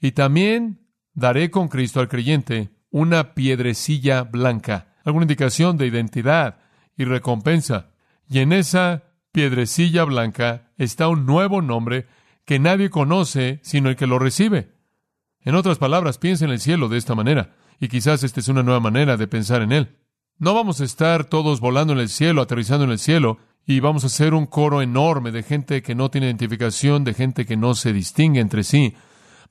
Y 0.00 0.12
también 0.12 0.88
daré 1.12 1.50
con 1.50 1.68
Cristo 1.68 2.00
al 2.00 2.08
creyente 2.08 2.70
una 2.90 3.34
piedrecilla 3.34 4.22
blanca, 4.22 4.94
alguna 5.04 5.24
indicación 5.24 5.76
de 5.76 5.86
identidad 5.86 6.58
y 6.96 7.04
recompensa. 7.04 7.90
Y 8.26 8.38
en 8.38 8.54
esa 8.54 9.04
piedrecilla 9.32 10.04
blanca 10.04 10.72
está 10.78 11.08
un 11.08 11.26
nuevo 11.26 11.60
nombre 11.60 12.06
que 12.46 12.58
nadie 12.58 12.88
conoce 12.88 13.60
sino 13.62 13.90
el 13.90 13.96
que 13.96 14.06
lo 14.06 14.18
recibe. 14.18 14.72
En 15.42 15.54
otras 15.54 15.78
palabras, 15.78 16.16
piensa 16.16 16.46
en 16.46 16.50
el 16.50 16.60
cielo 16.60 16.88
de 16.88 16.98
esta 16.98 17.14
manera, 17.14 17.54
y 17.78 17.88
quizás 17.88 18.24
esta 18.24 18.40
es 18.40 18.48
una 18.48 18.62
nueva 18.62 18.80
manera 18.80 19.16
de 19.16 19.26
pensar 19.26 19.62
en 19.62 19.72
él. 19.72 19.99
No 20.40 20.54
vamos 20.54 20.80
a 20.80 20.84
estar 20.84 21.26
todos 21.26 21.60
volando 21.60 21.92
en 21.92 21.98
el 21.98 22.08
cielo, 22.08 22.40
aterrizando 22.40 22.84
en 22.84 22.92
el 22.92 22.98
cielo, 22.98 23.36
y 23.66 23.80
vamos 23.80 24.04
a 24.04 24.08
ser 24.08 24.32
un 24.32 24.46
coro 24.46 24.80
enorme 24.80 25.32
de 25.32 25.42
gente 25.42 25.82
que 25.82 25.94
no 25.94 26.10
tiene 26.10 26.28
identificación, 26.28 27.04
de 27.04 27.12
gente 27.12 27.44
que 27.44 27.58
no 27.58 27.74
se 27.74 27.92
distingue 27.92 28.40
entre 28.40 28.64
sí. 28.64 28.94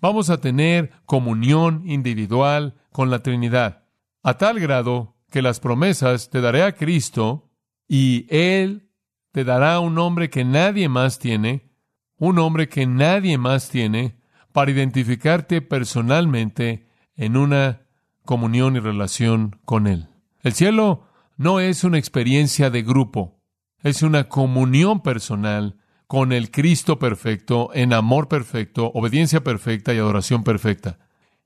Vamos 0.02 0.32
a 0.32 0.42
tener 0.42 0.90
comunión 1.06 1.84
individual 1.86 2.74
con 2.92 3.12
la 3.12 3.20
Trinidad, 3.20 3.84
a 4.24 4.40
tal 4.40 4.60
grado 4.60 5.16
que 5.30 5.44
las 5.44 5.60
promesas 5.60 6.32
te 6.32 6.42
daré 6.42 6.64
a 6.64 6.72
Cristo 6.72 7.52
y 7.88 8.26
Él 8.36 8.90
te 9.32 9.44
dará 9.44 9.80
un 9.80 9.94
nombre 9.94 10.32
que 10.32 10.44
nadie 10.44 10.90
más 10.90 11.20
tiene, 11.20 11.70
un 12.18 12.38
nombre 12.38 12.68
que 12.68 12.88
nadie 12.88 13.38
más 13.38 13.70
tiene, 13.70 14.16
para 14.52 14.72
identificarte 14.72 15.62
personalmente 15.62 16.88
en 17.16 17.38
una 17.38 17.84
comunión 18.26 18.76
y 18.76 18.80
relación 18.80 19.60
con 19.66 19.86
Él. 19.86 20.09
El 20.42 20.54
cielo 20.54 21.06
no 21.38 21.60
es 21.60 21.84
una 21.84 21.98
experiencia 21.98 22.70
de 22.70 22.82
grupo, 22.82 23.42
es 23.82 24.04
una 24.04 24.30
comunión 24.30 25.02
personal 25.02 25.78
con 26.08 26.32
el 26.32 26.50
Cristo 26.50 26.98
perfecto, 26.98 27.70
en 27.74 27.94
amor 27.94 28.28
perfecto, 28.28 28.92
obediencia 28.94 29.44
perfecta 29.44 29.94
y 29.94 29.98
adoración 29.98 30.44
perfecta. 30.44 30.98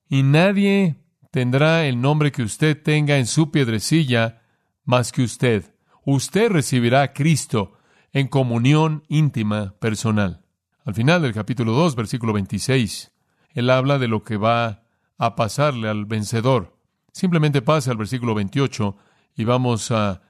Y 0.09 0.23
nadie 0.23 1.03
tendrá 1.31 1.85
el 1.85 1.99
nombre 1.99 2.31
que 2.31 2.43
usted 2.43 2.81
tenga 2.81 3.17
en 3.17 3.25
su 3.25 3.51
piedrecilla 3.51 4.41
más 4.85 5.11
que 5.11 5.23
usted. 5.23 5.75
Usted 6.05 6.49
recibirá 6.49 7.01
a 7.01 7.13
Cristo 7.13 7.73
en 8.11 8.27
comunión 8.27 9.03
íntima 9.09 9.73
personal. 9.79 10.45
Al 10.85 10.93
final 10.93 11.21
del 11.21 11.33
capítulo 11.33 11.73
2, 11.73 11.95
versículo 11.95 12.33
26, 12.33 13.11
él 13.53 13.69
habla 13.69 13.97
de 13.97 14.07
lo 14.07 14.23
que 14.23 14.37
va 14.37 14.83
a 15.17 15.35
pasarle 15.35 15.89
al 15.89 16.05
vencedor. 16.05 16.72
Simplemente 17.13 17.61
pasa 17.61 17.91
al 17.91 17.97
versículo 17.97 18.33
28 18.33 18.97
y 19.37 19.43
vamos 19.43 19.91
a 19.91 20.23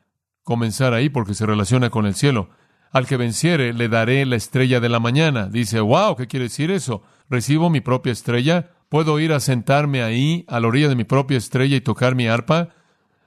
comenzar 0.44 0.94
ahí 0.94 1.10
porque 1.10 1.34
se 1.34 1.46
relaciona 1.46 1.90
con 1.90 2.06
el 2.06 2.14
cielo. 2.14 2.50
Al 2.92 3.08
que 3.08 3.18
venciere 3.18 3.74
le 3.74 3.88
daré 3.88 4.26
la 4.26 4.36
estrella 4.36 4.80
de 4.82 4.90
la 4.90 5.00
mañana. 5.00 5.48
Dice, 5.48 5.80
wow, 5.80 6.16
¿qué 6.16 6.28
quiere 6.28 6.44
decir 6.44 6.70
eso? 6.70 7.02
¿Recibo 7.30 7.70
mi 7.70 7.80
propia 7.80 8.12
estrella? 8.12 8.70
¿Puedo 8.90 9.20
ir 9.20 9.32
a 9.32 9.40
sentarme 9.40 10.04
ahí 10.04 10.46
a 10.48 10.60
la 10.60 10.68
orilla 10.68 10.90
de 10.90 10.96
mi 10.96 11.06
propia 11.06 11.38
estrella 11.38 11.78
y 11.78 11.82
tocar 11.82 12.16
mi 12.16 12.28
arpa? 12.28 12.70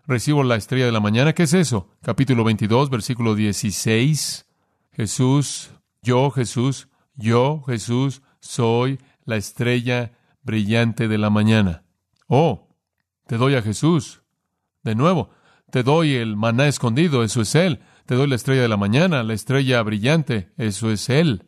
¿Recibo 0.07 0.45
la 0.45 0.57
estrella 0.57 0.85
de 0.85 0.93
la 0.93 1.01
mañana? 1.01 1.33
¿Qué 1.33 1.45
es 1.45 1.55
eso? 1.55 1.89
Capítulo 2.03 2.45
22, 2.45 2.91
versículo 2.91 3.35
16. 3.35 4.47
Jesús, 4.93 5.71
yo 6.03 6.31
Jesús, 6.31 6.89
yo 7.17 7.63
Jesús 7.67 8.23
soy 8.39 9.01
la 9.25 9.37
estrella 9.37 10.13
brillante 10.43 11.09
de 11.09 11.19
la 11.19 11.31
mañana. 11.31 11.83
Oh, 12.29 12.65
te 13.26 13.37
doy 13.37 13.54
a 13.54 13.62
Jesús. 13.62 14.23
De 14.83 14.95
nuevo, 14.95 15.30
te 15.71 15.83
doy 15.83 16.14
el 16.14 16.37
maná 16.37 16.68
escondido, 16.68 17.25
eso 17.25 17.40
es 17.40 17.54
Él. 17.54 17.80
Te 18.06 18.14
doy 18.14 18.28
la 18.28 18.37
estrella 18.37 18.62
de 18.62 18.68
la 18.68 18.76
mañana, 18.76 19.23
la 19.23 19.35
estrella 19.35 19.83
brillante, 19.83 20.52
eso 20.56 20.90
es 20.90 21.09
Él. 21.09 21.47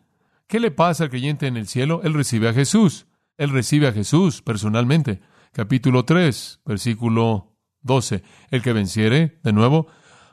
¿Qué 0.49 0.61
le 0.61 0.71
pasa 0.71 1.05
al 1.05 1.11
creyente 1.11 1.47
en 1.47 1.57
el 1.57 1.69
cielo? 1.69 2.01
Él 2.03 2.15
recibe 2.15 2.49
a 2.49 2.55
Jesús. 2.55 3.07
Él 3.37 3.51
recibe 3.51 3.87
a 3.87 3.93
Jesús 3.93 4.43
personalmente. 4.43 5.21
Capítulo 5.53 6.05
3, 6.05 6.63
versículo 6.65 7.57
12. 7.83 8.23
El 8.51 8.63
que 8.63 8.73
venciere, 8.73 9.39
de 9.45 9.53
nuevo, 9.53 9.87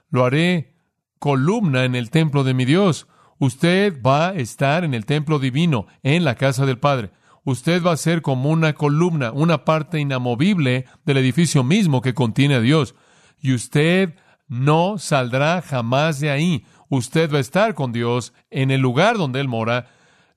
lo 0.09 0.25
haré 0.25 0.75
columna 1.19 1.85
en 1.85 1.95
el 1.95 2.09
templo 2.09 2.43
de 2.43 2.53
mi 2.53 2.65
Dios. 2.65 3.07
Usted 3.37 4.01
va 4.01 4.29
a 4.29 4.33
estar 4.33 4.83
en 4.83 4.93
el 4.93 5.05
templo 5.05 5.37
divino, 5.37 5.87
en 6.01 6.23
la 6.23 6.35
casa 6.35 6.65
del 6.65 6.79
Padre. 6.79 7.11
Usted 7.45 7.83
va 7.83 7.91
a 7.91 7.97
ser 7.97 8.23
como 8.23 8.49
una 8.49 8.73
columna, 8.73 9.31
una 9.31 9.65
parte 9.65 9.99
inamovible 9.99 10.85
del 11.05 11.17
edificio 11.17 11.63
mismo 11.63 12.01
que 12.01 12.15
contiene 12.15 12.55
a 12.55 12.59
Dios. 12.59 12.95
Y 13.39 13.53
usted 13.53 14.15
no 14.47 14.97
saldrá 14.97 15.61
jamás 15.61 16.19
de 16.19 16.31
ahí. 16.31 16.65
Usted 16.89 17.31
va 17.31 17.37
a 17.37 17.41
estar 17.41 17.75
con 17.75 17.91
Dios 17.91 18.33
en 18.49 18.71
el 18.71 18.81
lugar 18.81 19.19
donde 19.19 19.41
Él 19.41 19.47
mora. 19.47 19.91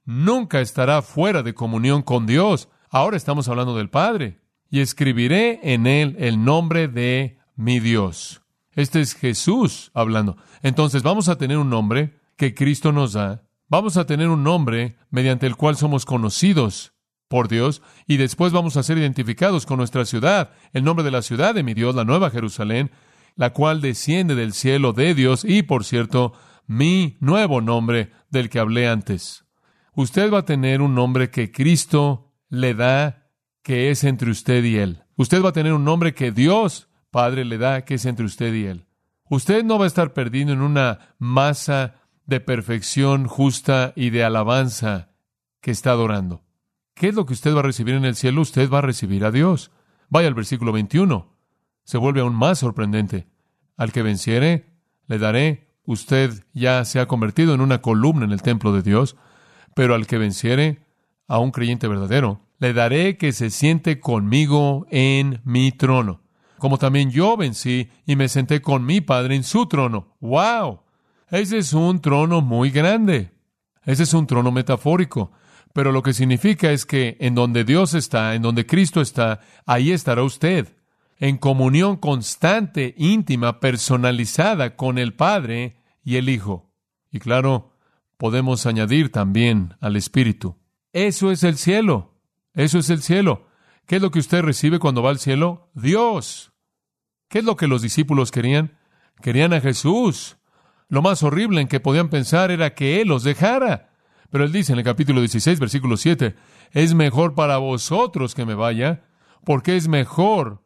Nunca 0.05 0.61
estará 0.61 1.01
fuera 1.01 1.43
de 1.43 1.55
comunión 1.55 2.03
con 2.03 2.27
Dios. 2.27 2.69
Ahora 2.91 3.17
estamos 3.17 3.49
hablando 3.49 3.75
del 3.75 3.89
Padre. 3.89 4.43
Y 4.71 4.81
escribiré 4.81 5.61
en 5.63 5.87
Él 5.87 6.15
el 6.19 6.45
nombre 6.45 6.89
de 6.89 7.39
mi 7.57 7.81
Dios. 7.81 8.43
Este 8.73 9.01
es 9.01 9.15
Jesús 9.15 9.91
hablando. 9.95 10.37
Entonces 10.63 11.03
vamos 11.03 11.31
a 11.31 11.39
tener 11.39 11.57
un 11.57 11.71
nombre 11.71 12.21
que 12.37 12.55
Cristo 12.55 12.93
nos 12.93 13.15
da. 13.15 13.49
Vamos 13.67 13.97
a 13.97 14.05
tener 14.05 14.29
un 14.29 14.45
nombre 14.45 14.99
mediante 15.11 15.47
el 15.47 15.57
cual 15.57 15.77
somos 15.77 16.05
conocidos 16.05 16.93
por 17.29 17.49
Dios 17.49 17.83
y 18.07 18.17
después 18.17 18.53
vamos 18.53 18.77
a 18.77 18.83
ser 18.83 18.99
identificados 18.99 19.67
con 19.67 19.79
nuestra 19.79 20.05
ciudad, 20.05 20.51
el 20.73 20.85
nombre 20.85 21.05
de 21.05 21.11
la 21.11 21.23
ciudad 21.23 21.55
de 21.55 21.63
mi 21.63 21.75
Dios, 21.75 21.95
la 21.95 22.05
Nueva 22.05 22.31
Jerusalén, 22.31 22.91
la 23.37 23.53
cual 23.53 23.81
desciende 23.81 24.35
del 24.35 24.53
cielo 24.53 24.93
de 24.93 25.15
Dios 25.15 25.45
y, 25.45 25.63
por 25.63 25.85
cierto, 25.85 26.33
mi 26.67 27.17
nuevo 27.21 27.61
nombre 27.61 28.11
del 28.31 28.51
que 28.51 28.59
hablé 28.59 28.89
antes. 28.89 29.45
Usted 29.95 30.33
va 30.33 30.39
a 30.39 30.45
tener 30.45 30.81
un 30.81 30.95
nombre 30.95 31.31
que 31.31 31.53
Cristo 31.53 32.33
le 32.49 32.75
da, 32.75 33.31
que 33.63 33.91
es 33.91 34.05
entre 34.05 34.31
usted 34.31 34.65
y 34.65 34.77
Él. 34.77 35.03
Usted 35.17 35.43
va 35.43 35.51
a 35.51 35.53
tener 35.53 35.73
un 35.73 35.85
nombre 35.85 36.15
que 36.15 36.33
Dios 36.33 36.89
Padre 37.11 37.45
le 37.45 37.59
da, 37.59 37.85
que 37.85 37.95
es 37.95 38.05
entre 38.07 38.27
usted 38.27 38.53
y 38.55 38.67
Él. 38.67 38.87
Usted 39.31 39.65
no 39.65 39.79
va 39.79 39.85
a 39.85 39.89
estar 39.89 40.13
perdido 40.13 40.53
en 40.53 40.61
una 40.61 41.15
masa 41.19 41.95
de 42.27 42.41
perfección 42.41 43.27
justa 43.27 43.93
y 43.97 44.11
de 44.11 44.25
alabanza 44.25 45.11
que 45.61 45.71
está 45.71 45.91
adorando. 45.91 46.45
¿Qué 46.99 47.09
es 47.09 47.15
lo 47.15 47.27
que 47.27 47.33
usted 47.33 47.55
va 47.55 47.61
a 47.61 47.63
recibir 47.63 47.95
en 47.95 48.05
el 48.05 48.17
cielo? 48.17 48.43
Usted 48.43 48.69
va 48.71 48.79
a 48.79 48.83
recibir 48.83 49.25
a 49.25 49.31
Dios. 49.31 49.71
Vaya 50.09 50.29
al 50.29 50.35
versículo 50.35 50.73
21 50.73 51.39
se 51.89 51.97
vuelve 51.97 52.21
aún 52.21 52.35
más 52.35 52.59
sorprendente. 52.59 53.29
Al 53.79 53.93
que 53.93 54.03
venciere, 54.03 54.75
le 55.07 55.19
daré, 55.19 55.71
usted 55.87 56.45
ya 56.53 56.85
se 56.85 57.01
ha 57.01 57.09
convertido 57.09 57.55
en 57.55 57.63
una 57.63 57.81
columna 57.81 58.27
en 58.27 58.33
el 58.33 58.43
templo 58.43 58.75
de 58.75 58.83
Dios, 58.83 59.17
pero 59.75 59.95
al 59.95 60.07
que 60.07 60.19
venciere, 60.19 60.85
a 61.29 61.39
un 61.39 61.51
creyente 61.51 61.89
verdadero, 61.89 62.43
le 62.59 62.75
daré 62.75 63.17
que 63.17 63.33
se 63.33 63.49
siente 63.49 64.01
conmigo 64.01 64.87
en 64.91 65.41
mi 65.45 65.73
trono, 65.73 66.21
como 66.59 66.77
también 66.77 67.11
yo 67.11 67.39
vencí 67.39 67.89
y 68.05 68.17
me 68.17 68.29
senté 68.29 68.61
con 68.61 68.85
mi 68.85 69.01
Padre 69.01 69.37
en 69.37 69.45
su 69.45 69.65
trono. 69.65 70.15
¡Wow! 70.21 70.81
Ese 71.31 71.57
es 71.57 71.73
un 71.73 72.03
trono 72.03 72.43
muy 72.43 72.69
grande. 72.69 73.33
Ese 73.87 74.03
es 74.03 74.13
un 74.13 74.27
trono 74.27 74.53
metafórico. 74.53 75.33
Pero 75.73 75.93
lo 75.93 76.03
que 76.03 76.13
significa 76.13 76.71
es 76.73 76.87
que 76.87 77.17
en 77.21 77.35
donde 77.35 77.65
Dios 77.65 77.95
está, 77.95 78.35
en 78.35 78.43
donde 78.43 78.67
Cristo 78.67 79.01
está, 79.01 79.41
ahí 79.67 79.93
estará 79.93 80.23
usted 80.23 80.69
en 81.19 81.37
comunión 81.37 81.97
constante, 81.97 82.95
íntima, 82.97 83.61
personalizada 83.61 84.77
con 84.77 84.99
el 84.99 85.15
Padre 85.15 85.77
y 86.05 86.17
el 86.17 86.29
Hijo. 86.29 86.71
Y 87.11 87.19
claro, 87.19 87.73
podemos 88.17 88.67
añadir 88.67 89.11
también 89.11 89.75
al 89.81 89.97
Espíritu. 89.97 90.57
Eso 90.93 91.31
es 91.31 91.43
el 91.43 91.57
cielo. 91.57 92.15
Eso 92.55 92.79
es 92.79 92.91
el 92.91 93.03
cielo. 93.03 93.47
¿Qué 93.87 93.97
es 93.97 94.03
lo 94.03 94.11
que 94.11 94.19
usted 94.19 94.43
recibe 94.43 94.79
cuando 94.79 95.03
va 95.03 95.11
al 95.11 95.19
cielo? 95.19 95.71
Dios. 95.75 96.53
¿Qué 97.29 97.41
es 97.41 97.45
lo 97.45 97.57
que 97.57 97.69
los 97.69 97.83
discípulos 97.83 98.31
querían? 98.31 98.79
Querían 99.23 99.53
a 99.53 99.61
Jesús. 99.61 100.37
Lo 100.89 101.03
más 101.03 101.23
horrible 101.23 101.61
en 101.61 101.69
que 101.69 101.81
podían 101.81 102.09
pensar 102.09 102.51
era 102.51 102.75
que 102.75 103.01
Él 103.01 103.09
los 103.09 103.23
dejara. 103.23 103.88
Pero 104.31 104.45
Él 104.45 104.53
dice 104.53 104.73
en 104.73 104.79
el 104.79 104.85
capítulo 104.85 105.21
16, 105.21 105.59
versículo 105.59 105.97
7, 105.97 106.35
es 106.73 106.95
mejor 106.95 107.35
para 107.35 107.59
vosotros 107.59 108.35
que 108.35 108.45
me 108.45 108.55
vaya, 108.55 109.05
porque 109.45 109.77
es 109.77 109.89
mejor 109.89 110.63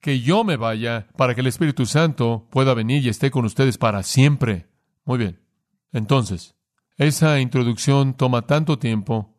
que 0.00 0.20
yo 0.20 0.44
me 0.44 0.56
vaya 0.56 1.08
para 1.16 1.34
que 1.34 1.40
el 1.40 1.46
Espíritu 1.46 1.86
Santo 1.86 2.46
pueda 2.50 2.74
venir 2.74 3.04
y 3.04 3.08
esté 3.08 3.30
con 3.30 3.44
ustedes 3.44 3.78
para 3.78 4.02
siempre. 4.02 4.68
Muy 5.04 5.18
bien. 5.18 5.40
Entonces, 5.92 6.54
esa 6.96 7.40
introducción 7.40 8.14
toma 8.14 8.42
tanto 8.42 8.78
tiempo. 8.78 9.36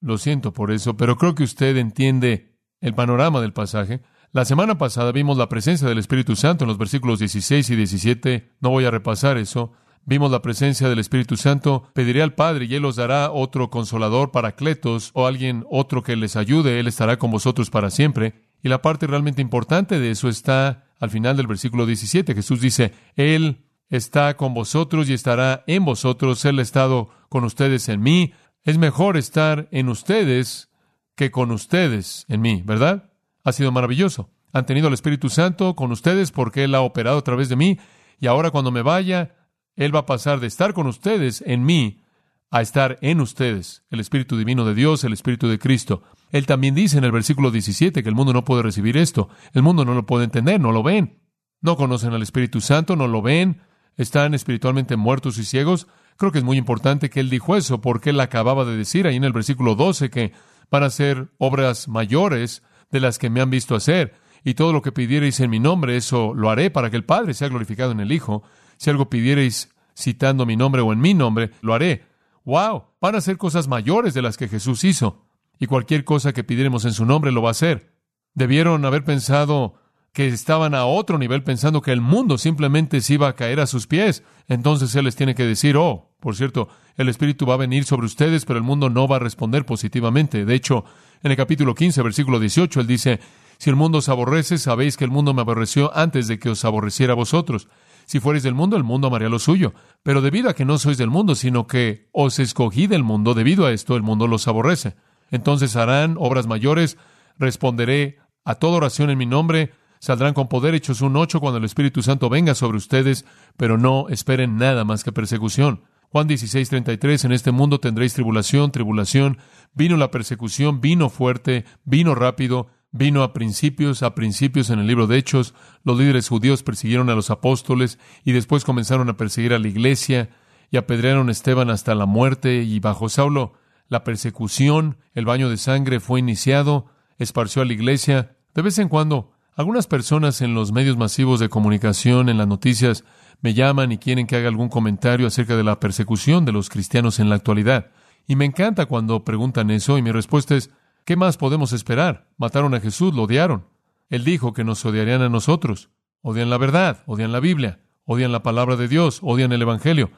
Lo 0.00 0.16
siento 0.16 0.52
por 0.52 0.70
eso, 0.70 0.96
pero 0.96 1.16
creo 1.16 1.34
que 1.34 1.44
usted 1.44 1.76
entiende 1.76 2.56
el 2.80 2.94
panorama 2.94 3.40
del 3.40 3.52
pasaje. 3.52 4.00
La 4.32 4.44
semana 4.44 4.78
pasada 4.78 5.12
vimos 5.12 5.36
la 5.36 5.48
presencia 5.48 5.88
del 5.88 5.98
Espíritu 5.98 6.36
Santo 6.36 6.64
en 6.64 6.68
los 6.68 6.78
versículos 6.78 7.18
16 7.18 7.68
y 7.70 7.76
17. 7.76 8.52
No 8.60 8.70
voy 8.70 8.84
a 8.86 8.90
repasar 8.90 9.36
eso. 9.36 9.72
Vimos 10.04 10.30
la 10.30 10.42
presencia 10.42 10.88
del 10.88 10.98
Espíritu 10.98 11.36
Santo. 11.36 11.84
Pediré 11.94 12.22
al 12.22 12.34
Padre 12.34 12.64
y 12.64 12.74
Él 12.74 12.84
os 12.84 12.96
dará 12.96 13.30
otro 13.30 13.70
consolador 13.70 14.30
para 14.30 14.52
Cletos 14.52 15.10
o 15.14 15.26
alguien 15.26 15.64
otro 15.70 16.02
que 16.02 16.16
les 16.16 16.36
ayude. 16.36 16.80
Él 16.80 16.86
estará 16.86 17.18
con 17.18 17.30
vosotros 17.30 17.70
para 17.70 17.90
siempre. 17.90 18.42
Y 18.62 18.68
la 18.68 18.82
parte 18.82 19.06
realmente 19.06 19.42
importante 19.42 19.98
de 19.98 20.10
eso 20.10 20.28
está 20.28 20.84
al 20.98 21.10
final 21.10 21.36
del 21.36 21.46
versículo 21.46 21.86
17. 21.86 22.34
Jesús 22.34 22.60
dice, 22.60 22.92
Él 23.16 23.66
está 23.88 24.36
con 24.36 24.54
vosotros 24.54 25.08
y 25.08 25.12
estará 25.12 25.64
en 25.66 25.84
vosotros. 25.84 26.44
Él 26.44 26.58
ha 26.58 26.62
estado 26.62 27.10
con 27.28 27.44
ustedes 27.44 27.88
en 27.88 28.00
mí. 28.00 28.32
Es 28.62 28.78
mejor 28.78 29.16
estar 29.16 29.68
en 29.70 29.88
ustedes 29.88 30.70
que 31.14 31.30
con 31.30 31.50
ustedes 31.50 32.24
en 32.28 32.40
mí, 32.40 32.62
¿verdad? 32.64 33.10
Ha 33.44 33.52
sido 33.52 33.72
maravilloso. 33.72 34.30
Han 34.52 34.66
tenido 34.66 34.88
el 34.88 34.94
Espíritu 34.94 35.28
Santo 35.28 35.76
con 35.76 35.92
ustedes 35.92 36.32
porque 36.32 36.64
Él 36.64 36.74
ha 36.74 36.80
operado 36.80 37.18
a 37.18 37.24
través 37.24 37.48
de 37.48 37.56
mí. 37.56 37.78
Y 38.18 38.26
ahora 38.26 38.50
cuando 38.50 38.70
me 38.70 38.82
vaya, 38.82 39.34
Él 39.80 39.94
va 39.94 40.00
a 40.00 40.06
pasar 40.06 40.40
de 40.40 40.46
estar 40.46 40.74
con 40.74 40.86
ustedes 40.86 41.42
en 41.46 41.64
mí 41.64 42.02
a 42.50 42.60
estar 42.60 42.98
en 43.00 43.18
ustedes, 43.22 43.82
el 43.88 43.98
Espíritu 43.98 44.36
Divino 44.36 44.66
de 44.66 44.74
Dios, 44.74 45.04
el 45.04 45.14
Espíritu 45.14 45.48
de 45.48 45.58
Cristo. 45.58 46.02
Él 46.32 46.44
también 46.44 46.74
dice 46.74 46.98
en 46.98 47.04
el 47.04 47.12
versículo 47.12 47.50
17 47.50 48.02
que 48.02 48.08
el 48.10 48.14
mundo 48.14 48.34
no 48.34 48.44
puede 48.44 48.62
recibir 48.62 48.98
esto, 48.98 49.30
el 49.54 49.62
mundo 49.62 49.86
no 49.86 49.94
lo 49.94 50.04
puede 50.04 50.24
entender, 50.24 50.60
no 50.60 50.70
lo 50.70 50.82
ven. 50.82 51.18
no 51.62 51.76
conocen 51.76 52.12
al 52.12 52.20
Espíritu 52.20 52.60
Santo, 52.60 52.94
no 52.94 53.08
lo 53.08 53.22
ven, 53.22 53.62
están 53.96 54.34
espiritualmente 54.34 54.96
muertos 54.96 55.38
y 55.38 55.46
ciegos. 55.46 55.86
Creo 56.18 56.30
que 56.30 56.38
es 56.38 56.44
muy 56.44 56.58
importante 56.58 57.08
que 57.08 57.20
él 57.20 57.30
dijo 57.30 57.56
eso, 57.56 57.80
porque 57.80 58.10
él 58.10 58.20
acababa 58.20 58.66
de 58.66 58.76
decir 58.76 59.06
ahí 59.06 59.16
en 59.16 59.24
el 59.24 59.32
versículo 59.32 59.76
12 59.76 60.10
que 60.10 60.32
van 60.70 60.82
a 60.82 60.90
ser 60.90 61.30
obras 61.38 61.88
mayores 61.88 62.62
de 62.90 63.00
las 63.00 63.18
que 63.18 63.30
me 63.30 63.40
han 63.40 63.48
visto 63.48 63.74
hacer, 63.74 64.14
y 64.44 64.54
todo 64.54 64.74
lo 64.74 64.82
que 64.82 64.92
pidierais 64.92 65.40
en 65.40 65.48
mi 65.48 65.58
nombre, 65.58 65.96
eso 65.96 66.34
lo 66.34 66.50
haré 66.50 66.70
para 66.70 66.90
que 66.90 66.96
el 66.96 67.04
Padre 67.04 67.32
sea 67.32 67.48
glorificado 67.48 67.92
en 67.92 68.00
el 68.00 68.12
Hijo. 68.12 68.42
Si 68.80 68.88
algo 68.88 69.10
pidierais 69.10 69.68
citando 69.94 70.46
mi 70.46 70.56
nombre 70.56 70.80
o 70.80 70.90
en 70.94 71.00
mi 71.00 71.12
nombre, 71.12 71.50
lo 71.60 71.74
haré. 71.74 72.06
¡Wow! 72.46 72.84
Van 72.98 73.14
a 73.14 73.20
ser 73.20 73.36
cosas 73.36 73.68
mayores 73.68 74.14
de 74.14 74.22
las 74.22 74.38
que 74.38 74.48
Jesús 74.48 74.84
hizo. 74.84 75.26
Y 75.58 75.66
cualquier 75.66 76.02
cosa 76.02 76.32
que 76.32 76.44
pidiéramos 76.44 76.86
en 76.86 76.94
su 76.94 77.04
nombre 77.04 77.30
lo 77.30 77.42
va 77.42 77.50
a 77.50 77.52
hacer. 77.52 77.92
Debieron 78.32 78.82
haber 78.86 79.04
pensado 79.04 79.74
que 80.14 80.28
estaban 80.28 80.74
a 80.74 80.86
otro 80.86 81.18
nivel 81.18 81.42
pensando 81.42 81.82
que 81.82 81.92
el 81.92 82.00
mundo 82.00 82.38
simplemente 82.38 83.02
se 83.02 83.14
iba 83.14 83.28
a 83.28 83.36
caer 83.36 83.60
a 83.60 83.66
sus 83.66 83.86
pies. 83.86 84.22
Entonces 84.48 84.94
Él 84.94 85.04
les 85.04 85.14
tiene 85.14 85.34
que 85.34 85.44
decir, 85.44 85.76
oh, 85.76 86.14
por 86.18 86.34
cierto, 86.34 86.70
el 86.96 87.10
Espíritu 87.10 87.44
va 87.44 87.54
a 87.54 87.58
venir 87.58 87.84
sobre 87.84 88.06
ustedes, 88.06 88.46
pero 88.46 88.56
el 88.56 88.64
mundo 88.64 88.88
no 88.88 89.06
va 89.06 89.16
a 89.16 89.20
responder 89.20 89.66
positivamente. 89.66 90.46
De 90.46 90.54
hecho, 90.54 90.86
en 91.22 91.32
el 91.32 91.36
capítulo 91.36 91.74
15, 91.74 92.00
versículo 92.00 92.40
18, 92.40 92.80
Él 92.80 92.86
dice, 92.86 93.20
si 93.58 93.68
el 93.68 93.76
mundo 93.76 93.98
os 93.98 94.08
aborrece, 94.08 94.56
sabéis 94.56 94.96
que 94.96 95.04
el 95.04 95.10
mundo 95.10 95.34
me 95.34 95.42
aborreció 95.42 95.94
antes 95.94 96.28
de 96.28 96.38
que 96.38 96.48
os 96.48 96.64
aborreciera 96.64 97.12
a 97.12 97.16
vosotros. 97.16 97.68
Si 98.10 98.18
fuereis 98.18 98.42
del 98.42 98.54
mundo, 98.54 98.76
el 98.76 98.82
mundo 98.82 99.06
amaría 99.06 99.28
lo 99.28 99.38
suyo. 99.38 99.72
Pero 100.02 100.20
debido 100.20 100.50
a 100.50 100.54
que 100.54 100.64
no 100.64 100.78
sois 100.78 100.98
del 100.98 101.10
mundo, 101.10 101.36
sino 101.36 101.68
que 101.68 102.08
os 102.10 102.40
escogí 102.40 102.88
del 102.88 103.04
mundo, 103.04 103.34
debido 103.34 103.66
a 103.66 103.70
esto 103.70 103.94
el 103.94 104.02
mundo 104.02 104.26
los 104.26 104.48
aborrece. 104.48 104.96
Entonces 105.30 105.76
harán 105.76 106.16
obras 106.18 106.48
mayores, 106.48 106.98
responderé 107.38 108.18
a 108.44 108.56
toda 108.56 108.78
oración 108.78 109.10
en 109.10 109.18
mi 109.18 109.26
nombre, 109.26 109.70
Saldrán 110.00 110.34
con 110.34 110.48
poder 110.48 110.74
hechos 110.74 111.02
un 111.02 111.14
ocho 111.14 111.40
cuando 111.40 111.58
el 111.58 111.64
Espíritu 111.64 112.02
Santo 112.02 112.28
venga 112.30 112.54
sobre 112.54 112.78
ustedes, 112.78 113.26
pero 113.56 113.78
no 113.78 114.08
esperen 114.08 114.56
nada 114.56 114.82
más 114.84 115.04
que 115.04 115.12
persecución. 115.12 115.82
Juan 116.08 116.26
16, 116.26 116.68
33, 116.68 117.26
en 117.26 117.32
este 117.32 117.52
mundo 117.52 117.78
tendréis 117.78 118.14
tribulación, 118.14 118.72
tribulación. 118.72 119.38
Vino 119.74 119.96
la 119.96 120.10
persecución, 120.10 120.80
vino 120.80 121.10
fuerte, 121.10 121.64
vino 121.84 122.14
rápido, 122.14 122.68
vino 122.92 123.22
a 123.22 123.32
principios, 123.32 124.02
a 124.02 124.14
principios 124.14 124.70
en 124.70 124.78
el 124.78 124.86
libro 124.86 125.06
de 125.06 125.18
Hechos. 125.18 125.54
Los 125.84 125.98
líderes 125.98 126.28
judíos 126.28 126.62
persiguieron 126.62 127.10
a 127.10 127.14
los 127.14 127.30
apóstoles 127.30 127.98
y 128.24 128.32
después 128.32 128.64
comenzaron 128.64 129.08
a 129.08 129.16
perseguir 129.16 129.52
a 129.54 129.58
la 129.58 129.68
iglesia 129.68 130.30
y 130.70 130.76
apedrearon 130.76 131.28
a 131.28 131.32
Esteban 131.32 131.70
hasta 131.70 131.94
la 131.94 132.06
muerte 132.06 132.62
y 132.62 132.80
bajo 132.80 133.08
Saulo 133.08 133.54
la 133.90 134.04
persecución, 134.04 134.98
el 135.14 135.24
baño 135.24 135.50
de 135.50 135.56
sangre 135.56 135.98
fue 135.98 136.20
iniciado, 136.20 136.86
esparció 137.18 137.62
a 137.62 137.64
la 137.64 137.72
iglesia. 137.72 138.36
De 138.54 138.62
vez 138.62 138.78
en 138.78 138.88
cuando 138.88 139.32
algunas 139.56 139.88
personas 139.88 140.40
en 140.42 140.54
los 140.54 140.70
medios 140.70 140.96
masivos 140.96 141.40
de 141.40 141.48
comunicación, 141.48 142.28
en 142.28 142.38
las 142.38 142.46
noticias, 142.46 143.04
me 143.42 143.52
llaman 143.52 143.90
y 143.90 143.98
quieren 143.98 144.28
que 144.28 144.36
haga 144.36 144.46
algún 144.46 144.68
comentario 144.68 145.26
acerca 145.26 145.56
de 145.56 145.64
la 145.64 145.80
persecución 145.80 146.44
de 146.44 146.52
los 146.52 146.68
cristianos 146.70 147.18
en 147.18 147.28
la 147.28 147.34
actualidad. 147.34 147.90
Y 148.28 148.36
me 148.36 148.44
encanta 148.44 148.86
cuando 148.86 149.24
preguntan 149.24 149.72
eso 149.72 149.98
y 149.98 150.02
mi 150.02 150.12
respuesta 150.12 150.54
es, 150.54 150.70
¿qué 151.10 151.16
más 151.16 151.36
podemos 151.36 151.72
esperar? 151.72 152.28
Mataron 152.38 152.72
a 152.74 152.78
Jesús, 152.78 153.12
lo 153.12 153.24
odiaron. 153.24 153.66
Él 154.10 154.22
dijo 154.22 154.52
que 154.52 154.62
nos 154.62 154.84
odiarían 154.84 155.22
a 155.22 155.28
nosotros. 155.28 155.90
Odian 156.22 156.50
la 156.50 156.56
verdad, 156.56 157.02
odian 157.04 157.32
la 157.32 157.40
Biblia, 157.40 157.80
odian 158.04 158.30
la 158.30 158.44
palabra 158.44 158.76
de 158.76 158.86
Dios, 158.86 159.18
odian 159.20 159.50
el 159.50 159.62
Evangelio. 159.62 160.12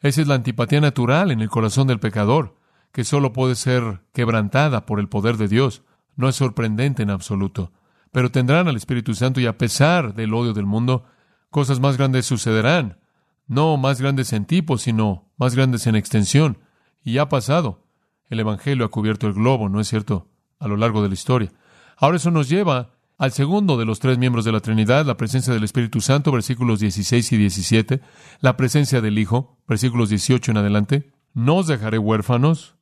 Esa 0.00 0.22
es 0.22 0.28
la 0.28 0.36
antipatía 0.36 0.80
natural 0.80 1.30
en 1.30 1.42
el 1.42 1.50
corazón 1.50 1.88
del 1.88 2.00
pecador, 2.00 2.56
que 2.90 3.04
solo 3.04 3.34
puede 3.34 3.54
ser 3.54 4.00
quebrantada 4.14 4.86
por 4.86 4.98
el 4.98 5.10
poder 5.10 5.36
de 5.36 5.46
Dios. 5.46 5.82
No 6.16 6.26
es 6.26 6.36
sorprendente 6.36 7.02
en 7.02 7.10
absoluto 7.10 7.70
pero 8.12 8.30
tendrán 8.30 8.66
al 8.66 8.76
Espíritu 8.76 9.14
Santo 9.14 9.40
y 9.40 9.46
a 9.46 9.58
pesar 9.58 10.14
del 10.14 10.32
odio 10.32 10.54
del 10.54 10.64
mundo, 10.64 11.04
cosas 11.50 11.80
más 11.80 11.98
grandes 11.98 12.24
sucederán. 12.24 12.98
No 13.46 13.76
más 13.76 14.00
grandes 14.00 14.32
en 14.32 14.46
tipo, 14.46 14.78
sino 14.78 15.28
más 15.36 15.54
grandes 15.54 15.86
en 15.86 15.96
extensión. 15.96 16.58
Y 17.02 17.18
ha 17.18 17.28
pasado. 17.28 17.84
El 18.28 18.40
Evangelio 18.40 18.84
ha 18.84 18.90
cubierto 18.90 19.26
el 19.26 19.34
globo, 19.34 19.68
¿no 19.68 19.80
es 19.80 19.88
cierto? 19.88 20.29
A 20.60 20.68
lo 20.68 20.76
largo 20.76 21.02
de 21.02 21.08
la 21.08 21.14
historia. 21.14 21.50
Ahora 21.96 22.18
eso 22.18 22.30
nos 22.30 22.48
lleva 22.48 22.90
al 23.18 23.32
segundo 23.32 23.76
de 23.76 23.84
los 23.84 23.98
tres 23.98 24.16
miembros 24.16 24.44
de 24.44 24.52
la 24.52 24.60
Trinidad, 24.60 25.04
la 25.04 25.16
presencia 25.16 25.52
del 25.52 25.64
Espíritu 25.64 26.00
Santo, 26.00 26.32
versículos 26.32 26.80
16 26.80 27.32
y 27.32 27.36
17, 27.36 28.00
la 28.40 28.56
presencia 28.56 29.00
del 29.00 29.18
Hijo, 29.18 29.58
versículos 29.68 30.08
18 30.08 30.52
en 30.52 30.56
adelante. 30.56 31.12
No 31.34 31.56
os 31.56 31.66
dejaré 31.66 31.98
huérfanos, 31.98 32.76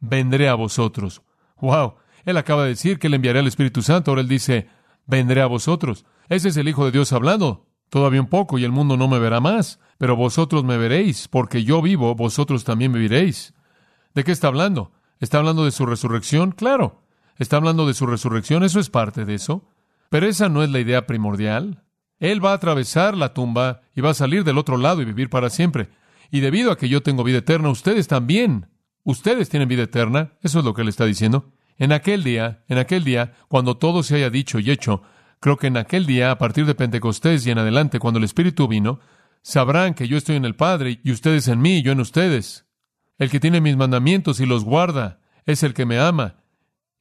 vendré 0.00 0.48
a 0.48 0.54
vosotros. 0.54 1.22
¡Wow! 1.60 1.96
Él 2.24 2.36
acaba 2.36 2.62
de 2.62 2.70
decir 2.70 2.98
que 2.98 3.08
le 3.08 3.16
enviaré 3.16 3.40
al 3.40 3.46
Espíritu 3.46 3.82
Santo. 3.82 4.10
Ahora 4.10 4.22
él 4.22 4.28
dice, 4.28 4.68
vendré 5.06 5.42
a 5.42 5.46
vosotros. 5.46 6.06
Ese 6.28 6.48
es 6.48 6.56
el 6.56 6.68
Hijo 6.68 6.84
de 6.84 6.92
Dios 6.92 7.12
hablando. 7.12 7.66
Todavía 7.90 8.22
un 8.22 8.28
poco 8.28 8.58
y 8.58 8.64
el 8.64 8.72
mundo 8.72 8.96
no 8.96 9.08
me 9.08 9.18
verá 9.18 9.40
más, 9.40 9.78
pero 9.98 10.16
vosotros 10.16 10.64
me 10.64 10.78
veréis, 10.78 11.28
porque 11.28 11.64
yo 11.64 11.82
vivo, 11.82 12.14
vosotros 12.14 12.64
también 12.64 12.92
viviréis. 12.92 13.52
¿De 14.14 14.24
qué 14.24 14.32
está 14.32 14.48
hablando? 14.48 14.92
¿Está 15.20 15.36
hablando 15.38 15.66
de 15.66 15.72
su 15.72 15.84
resurrección? 15.84 16.52
Claro. 16.52 17.02
¿Está 17.38 17.56
hablando 17.56 17.86
de 17.86 17.94
su 17.94 18.06
resurrección? 18.06 18.64
Eso 18.64 18.80
es 18.80 18.90
parte 18.90 19.24
de 19.24 19.34
eso. 19.34 19.68
Pero 20.10 20.26
esa 20.26 20.48
no 20.48 20.62
es 20.62 20.70
la 20.70 20.80
idea 20.80 21.06
primordial. 21.06 21.82
Él 22.18 22.44
va 22.44 22.52
a 22.52 22.54
atravesar 22.54 23.16
la 23.16 23.34
tumba 23.34 23.80
y 23.94 24.00
va 24.00 24.10
a 24.10 24.14
salir 24.14 24.44
del 24.44 24.58
otro 24.58 24.76
lado 24.76 25.02
y 25.02 25.06
vivir 25.06 25.30
para 25.30 25.50
siempre. 25.50 25.88
Y 26.30 26.40
debido 26.40 26.70
a 26.70 26.78
que 26.78 26.88
yo 26.88 27.02
tengo 27.02 27.24
vida 27.24 27.38
eterna, 27.38 27.70
ustedes 27.70 28.08
también. 28.08 28.68
Ustedes 29.04 29.48
tienen 29.48 29.68
vida 29.68 29.82
eterna. 29.82 30.34
Eso 30.42 30.60
es 30.60 30.64
lo 30.64 30.74
que 30.74 30.82
él 30.82 30.88
está 30.88 31.04
diciendo. 31.04 31.52
En 31.78 31.92
aquel 31.92 32.22
día, 32.22 32.62
en 32.68 32.78
aquel 32.78 33.04
día, 33.04 33.34
cuando 33.48 33.76
todo 33.76 34.02
se 34.02 34.16
haya 34.16 34.30
dicho 34.30 34.58
y 34.58 34.70
hecho, 34.70 35.02
creo 35.40 35.56
que 35.56 35.66
en 35.66 35.76
aquel 35.76 36.06
día, 36.06 36.30
a 36.30 36.38
partir 36.38 36.66
de 36.66 36.74
Pentecostés 36.74 37.46
y 37.46 37.50
en 37.50 37.58
adelante, 37.58 37.98
cuando 37.98 38.18
el 38.18 38.24
Espíritu 38.24 38.68
vino, 38.68 39.00
sabrán 39.42 39.94
que 39.94 40.06
yo 40.06 40.16
estoy 40.16 40.36
en 40.36 40.44
el 40.44 40.54
Padre 40.54 41.00
y 41.02 41.10
ustedes 41.10 41.48
en 41.48 41.60
mí 41.60 41.78
y 41.78 41.82
yo 41.82 41.92
en 41.92 42.00
ustedes. 42.00 42.66
El 43.18 43.30
que 43.30 43.40
tiene 43.40 43.60
mis 43.60 43.76
mandamientos 43.76 44.40
y 44.40 44.46
los 44.46 44.64
guarda 44.64 45.20
es 45.44 45.62
el 45.62 45.74
que 45.74 45.86
me 45.86 45.98
ama. 45.98 46.41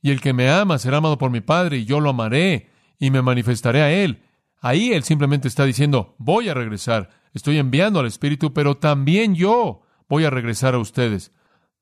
Y 0.02 0.12
el 0.12 0.22
que 0.22 0.34
me 0.34 0.50
ama 0.50 0.80
será 0.80 0.98
amado 0.98 1.18
por 1.18 1.32
mi 1.32 1.42
Padre 1.42 1.78
y 1.78 1.86
yo 1.86 2.00
lo 2.00 2.10
amaré 2.10 2.70
y 3.00 3.12
me 3.12 3.22
manifestaré 3.22 3.82
a 3.82 3.92
él. 3.92 4.24
Ahí 4.60 4.94
él 4.94 5.04
simplemente 5.04 5.48
está 5.48 5.66
diciendo, 5.66 6.16
voy 6.18 6.50
a 6.50 6.54
regresar, 6.54 7.10
estoy 7.34 7.58
enviando 7.58 8.00
al 8.00 8.06
Espíritu, 8.06 8.54
pero 8.54 8.78
también 8.78 9.36
yo 9.36 9.82
voy 10.08 10.26
a 10.26 10.30
regresar 10.30 10.76
a 10.76 10.80
ustedes. 10.80 11.32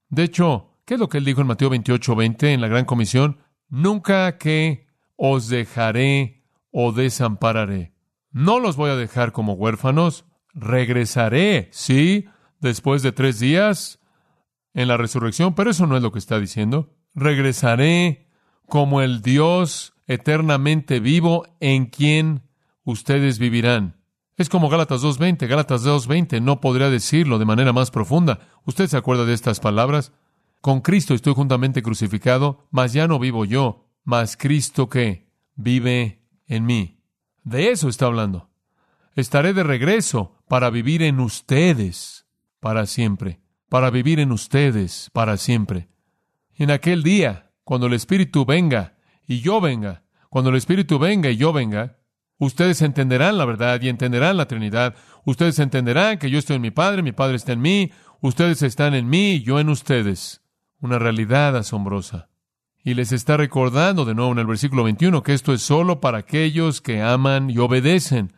De 0.10 0.24
hecho, 0.24 0.70
¿Qué 0.90 0.96
es 0.96 1.00
lo 1.00 1.08
que 1.08 1.20
él 1.20 1.26
dijo 1.26 1.42
en 1.42 1.46
Mateo 1.46 1.70
28, 1.70 2.16
20 2.16 2.52
en 2.52 2.62
la 2.62 2.68
Gran 2.68 2.84
Comisión? 2.84 3.38
Nunca 3.68 4.40
que 4.40 4.88
os 5.18 5.48
dejaré 5.48 6.42
o 6.72 6.94
desampararé. 6.94 7.94
No 8.32 8.60
los 8.60 8.76
voy 8.76 8.90
a 8.90 8.96
dejar 8.96 9.32
como 9.32 9.54
huérfanos. 9.54 10.26
Regresaré, 10.56 11.70
sí, 11.72 12.26
después 12.60 13.04
de 13.04 13.12
tres 13.12 13.40
días 13.40 14.00
en 14.74 14.88
la 14.88 14.98
resurrección, 14.98 15.54
pero 15.54 15.70
eso 15.70 15.86
no 15.86 15.96
es 15.96 16.02
lo 16.02 16.12
que 16.12 16.18
está 16.18 16.40
diciendo. 16.40 16.98
Regresaré 17.14 18.28
como 18.68 19.02
el 19.02 19.22
Dios 19.22 19.94
eternamente 20.08 21.00
vivo 21.00 21.46
en 21.60 21.86
quien 21.88 22.44
ustedes 22.84 23.40
vivirán. 23.40 23.98
Es 24.38 24.48
como 24.48 24.70
Gálatas 24.70 25.04
2.20. 25.04 25.48
Gálatas 25.48 25.86
2.20 25.86 26.42
no 26.42 26.62
podría 26.62 26.90
decirlo 26.90 27.40
de 27.40 27.46
manera 27.46 27.74
más 27.74 27.92
profunda. 27.92 28.40
¿Usted 28.66 28.88
se 28.88 28.98
acuerda 28.98 29.26
de 29.26 29.34
estas 29.34 29.60
palabras? 29.60 30.14
Con 30.62 30.82
Cristo 30.82 31.14
estoy 31.14 31.34
juntamente 31.34 31.84
crucificado, 31.84 32.68
mas 32.72 32.94
ya 32.94 33.08
no 33.08 33.20
vivo 33.20 33.46
yo, 33.46 33.86
mas 34.04 34.38
Cristo 34.38 34.90
que 34.90 35.30
vive 35.56 36.24
en 36.48 36.66
mí. 36.66 37.02
De 37.44 37.72
eso 37.72 37.90
está 37.90 38.06
hablando. 38.06 38.50
Estaré 39.16 39.54
de 39.54 39.64
regreso 39.64 40.38
para 40.48 40.70
vivir 40.70 41.02
en 41.02 41.20
ustedes 41.20 42.26
para 42.60 42.86
siempre, 42.86 43.42
para 43.70 43.90
vivir 43.90 44.20
en 44.20 44.32
ustedes 44.32 45.10
para 45.14 45.38
siempre. 45.38 45.90
En 46.60 46.72
aquel 46.72 47.04
día, 47.04 47.54
cuando 47.64 47.88
el 47.88 47.94
Espíritu 47.94 48.44
venga 48.44 48.98
y 49.26 49.40
yo 49.40 49.62
venga, 49.62 50.04
cuando 50.30 50.50
el 50.50 50.58
Espíritu 50.58 51.00
venga 51.00 51.30
y 51.30 51.38
yo 51.38 51.54
venga, 51.54 51.96
ustedes 52.38 52.82
entenderán 52.82 53.38
la 53.38 53.46
verdad 53.46 53.82
y 53.82 53.88
entenderán 53.88 54.36
la 54.36 54.46
Trinidad. 54.46 54.94
Ustedes 55.24 55.58
entenderán 55.60 56.18
que 56.18 56.30
yo 56.30 56.38
estoy 56.38 56.58
en 56.58 56.62
mi 56.62 56.72
Padre, 56.72 57.02
mi 57.02 57.14
Padre 57.14 57.38
está 57.38 57.54
en 57.54 57.62
mí, 57.62 57.94
ustedes 58.20 58.62
están 58.62 58.94
en 58.94 59.08
mí 59.08 59.36
y 59.36 59.42
yo 59.42 59.62
en 59.62 59.70
ustedes 59.70 60.42
una 60.82 61.00
realidad 61.00 61.56
asombrosa. 61.56 62.28
Y 62.84 62.94
les 62.94 63.14
está 63.14 63.38
recordando 63.38 64.04
de 64.04 64.14
nuevo 64.14 64.34
en 64.34 64.40
el 64.40 64.48
versículo 64.48 64.84
21 64.84 65.24
que 65.24 65.34
esto 65.34 65.54
es 65.54 65.62
solo 65.62 66.02
para 66.02 66.18
aquellos 66.18 66.82
que 66.82 67.02
aman 67.02 67.50
y 67.50 67.58
obedecen. 67.60 68.34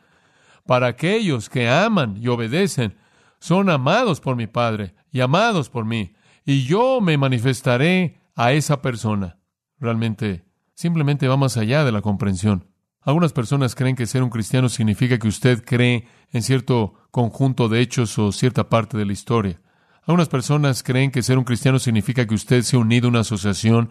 Para 0.68 0.86
aquellos 0.86 1.50
que 1.50 1.68
aman 1.68 2.18
y 2.22 2.28
obedecen. 2.28 2.96
Son 3.40 3.68
amados 3.72 4.22
por 4.22 4.36
mi 4.36 4.46
Padre 4.46 4.94
y 5.12 5.22
amados 5.22 5.72
por 5.72 5.86
mí. 5.86 6.14
Y 6.46 6.64
yo 6.64 7.02
me 7.02 7.18
manifestaré 7.18 8.22
a 8.36 8.54
esa 8.54 8.82
persona. 8.82 9.38
Realmente, 9.80 10.44
simplemente 10.74 11.28
va 11.28 11.38
más 11.38 11.58
allá 11.58 11.84
de 11.84 11.92
la 11.92 12.02
comprensión. 12.02 12.68
Algunas 13.02 13.34
personas 13.34 13.76
creen 13.76 13.96
que 13.96 14.06
ser 14.06 14.24
un 14.24 14.30
cristiano 14.30 14.70
significa 14.70 15.18
que 15.18 15.28
usted 15.28 15.64
cree 15.64 16.08
en 16.32 16.44
cierto 16.44 16.94
conjunto 17.10 17.68
de 17.68 17.82
hechos 17.82 18.18
o 18.20 18.32
cierta 18.32 18.70
parte 18.70 18.98
de 18.98 19.06
la 19.06 19.14
historia. 19.14 19.60
Algunas 20.04 20.30
personas 20.30 20.84
creen 20.84 21.12
que 21.12 21.24
ser 21.24 21.38
un 21.38 21.44
cristiano 21.44 21.80
significa 21.80 22.26
que 22.26 22.36
usted 22.36 22.62
se 22.64 22.76
ha 22.76 22.80
unido 22.80 23.08
a 23.08 23.10
una 23.10 23.20
asociación, 23.22 23.90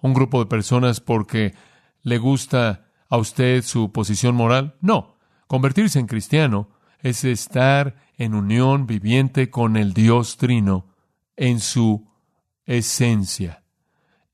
un 0.00 0.14
grupo 0.14 0.40
de 0.40 0.46
personas 0.46 1.00
porque 1.00 1.54
le 2.02 2.18
gusta 2.18 2.86
a 3.08 3.16
usted 3.18 3.62
su 3.62 3.92
posición 3.92 4.34
moral. 4.34 4.76
No. 4.80 5.16
Convertirse 5.46 5.98
en 5.98 6.06
cristiano 6.06 6.70
es 7.00 7.24
estar 7.24 7.96
en 8.16 8.34
unión 8.34 8.86
viviente 8.86 9.50
con 9.50 9.76
el 9.76 9.92
Dios 9.92 10.36
Trino 10.36 10.86
en 11.40 11.58
su 11.58 12.06
esencia. 12.66 13.64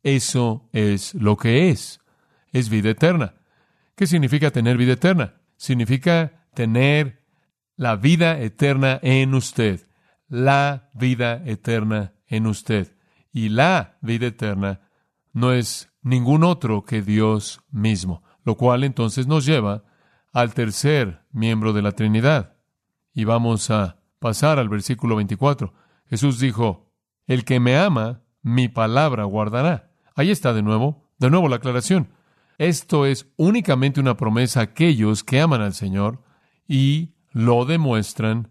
Eso 0.02 0.68
es 0.72 1.14
lo 1.14 1.36
que 1.36 1.70
es. 1.70 2.00
Es 2.52 2.68
vida 2.68 2.90
eterna. 2.90 3.34
¿Qué 3.94 4.08
significa 4.08 4.50
tener 4.50 4.76
vida 4.76 4.94
eterna? 4.94 5.36
Significa 5.56 6.46
tener 6.52 7.22
la 7.76 7.94
vida 7.94 8.40
eterna 8.40 8.98
en 9.02 9.34
usted. 9.34 9.86
La 10.28 10.90
vida 10.94 11.42
eterna 11.46 12.12
en 12.26 12.48
usted. 12.48 12.92
Y 13.32 13.50
la 13.50 13.98
vida 14.00 14.26
eterna 14.26 14.80
no 15.32 15.52
es 15.52 15.88
ningún 16.02 16.42
otro 16.42 16.84
que 16.84 17.02
Dios 17.02 17.60
mismo, 17.70 18.24
lo 18.44 18.56
cual 18.56 18.82
entonces 18.82 19.28
nos 19.28 19.46
lleva 19.46 19.84
al 20.32 20.54
tercer 20.54 21.22
miembro 21.30 21.72
de 21.72 21.82
la 21.82 21.92
Trinidad. 21.92 22.56
Y 23.14 23.24
vamos 23.24 23.70
a 23.70 24.00
pasar 24.18 24.58
al 24.58 24.68
versículo 24.68 25.14
24. 25.14 25.72
Jesús 26.08 26.40
dijo, 26.40 26.85
el 27.26 27.44
que 27.44 27.60
me 27.60 27.76
ama, 27.76 28.22
mi 28.42 28.68
palabra 28.68 29.24
guardará. 29.24 29.90
Ahí 30.14 30.30
está 30.30 30.52
de 30.52 30.62
nuevo, 30.62 31.10
de 31.18 31.30
nuevo 31.30 31.48
la 31.48 31.56
aclaración. 31.56 32.08
Esto 32.58 33.04
es 33.04 33.30
únicamente 33.36 34.00
una 34.00 34.16
promesa 34.16 34.60
a 34.60 34.64
aquellos 34.64 35.24
que 35.24 35.40
aman 35.40 35.60
al 35.60 35.74
Señor 35.74 36.22
y 36.66 37.14
lo 37.32 37.64
demuestran 37.64 38.50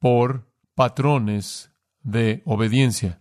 por 0.00 0.50
patrones 0.74 1.70
de 2.02 2.42
obediencia. 2.44 3.20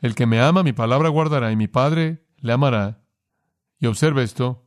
El 0.00 0.14
que 0.14 0.26
me 0.26 0.40
ama, 0.40 0.62
mi 0.62 0.72
palabra 0.72 1.08
guardará, 1.08 1.52
y 1.52 1.56
mi 1.56 1.68
Padre 1.68 2.24
le 2.38 2.52
amará. 2.52 3.02
Y 3.78 3.86
observe 3.86 4.22
esto, 4.22 4.66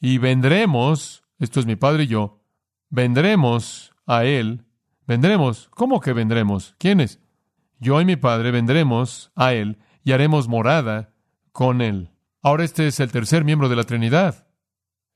y 0.00 0.18
vendremos, 0.18 1.22
esto 1.38 1.60
es 1.60 1.66
mi 1.66 1.76
Padre 1.76 2.04
y 2.04 2.06
yo, 2.06 2.42
vendremos 2.88 3.92
a 4.06 4.24
Él, 4.24 4.64
vendremos, 5.06 5.68
¿cómo 5.70 6.00
que 6.00 6.12
vendremos? 6.12 6.74
¿Quiénes? 6.78 7.20
Yo 7.80 7.98
y 7.98 8.04
mi 8.04 8.16
Padre 8.16 8.50
vendremos 8.50 9.32
a 9.34 9.54
Él 9.54 9.78
y 10.04 10.12
haremos 10.12 10.48
morada 10.48 11.14
con 11.50 11.80
Él. 11.80 12.10
Ahora 12.42 12.64
este 12.64 12.86
es 12.86 13.00
el 13.00 13.10
tercer 13.10 13.42
miembro 13.42 13.70
de 13.70 13.76
la 13.76 13.84
Trinidad. 13.84 14.46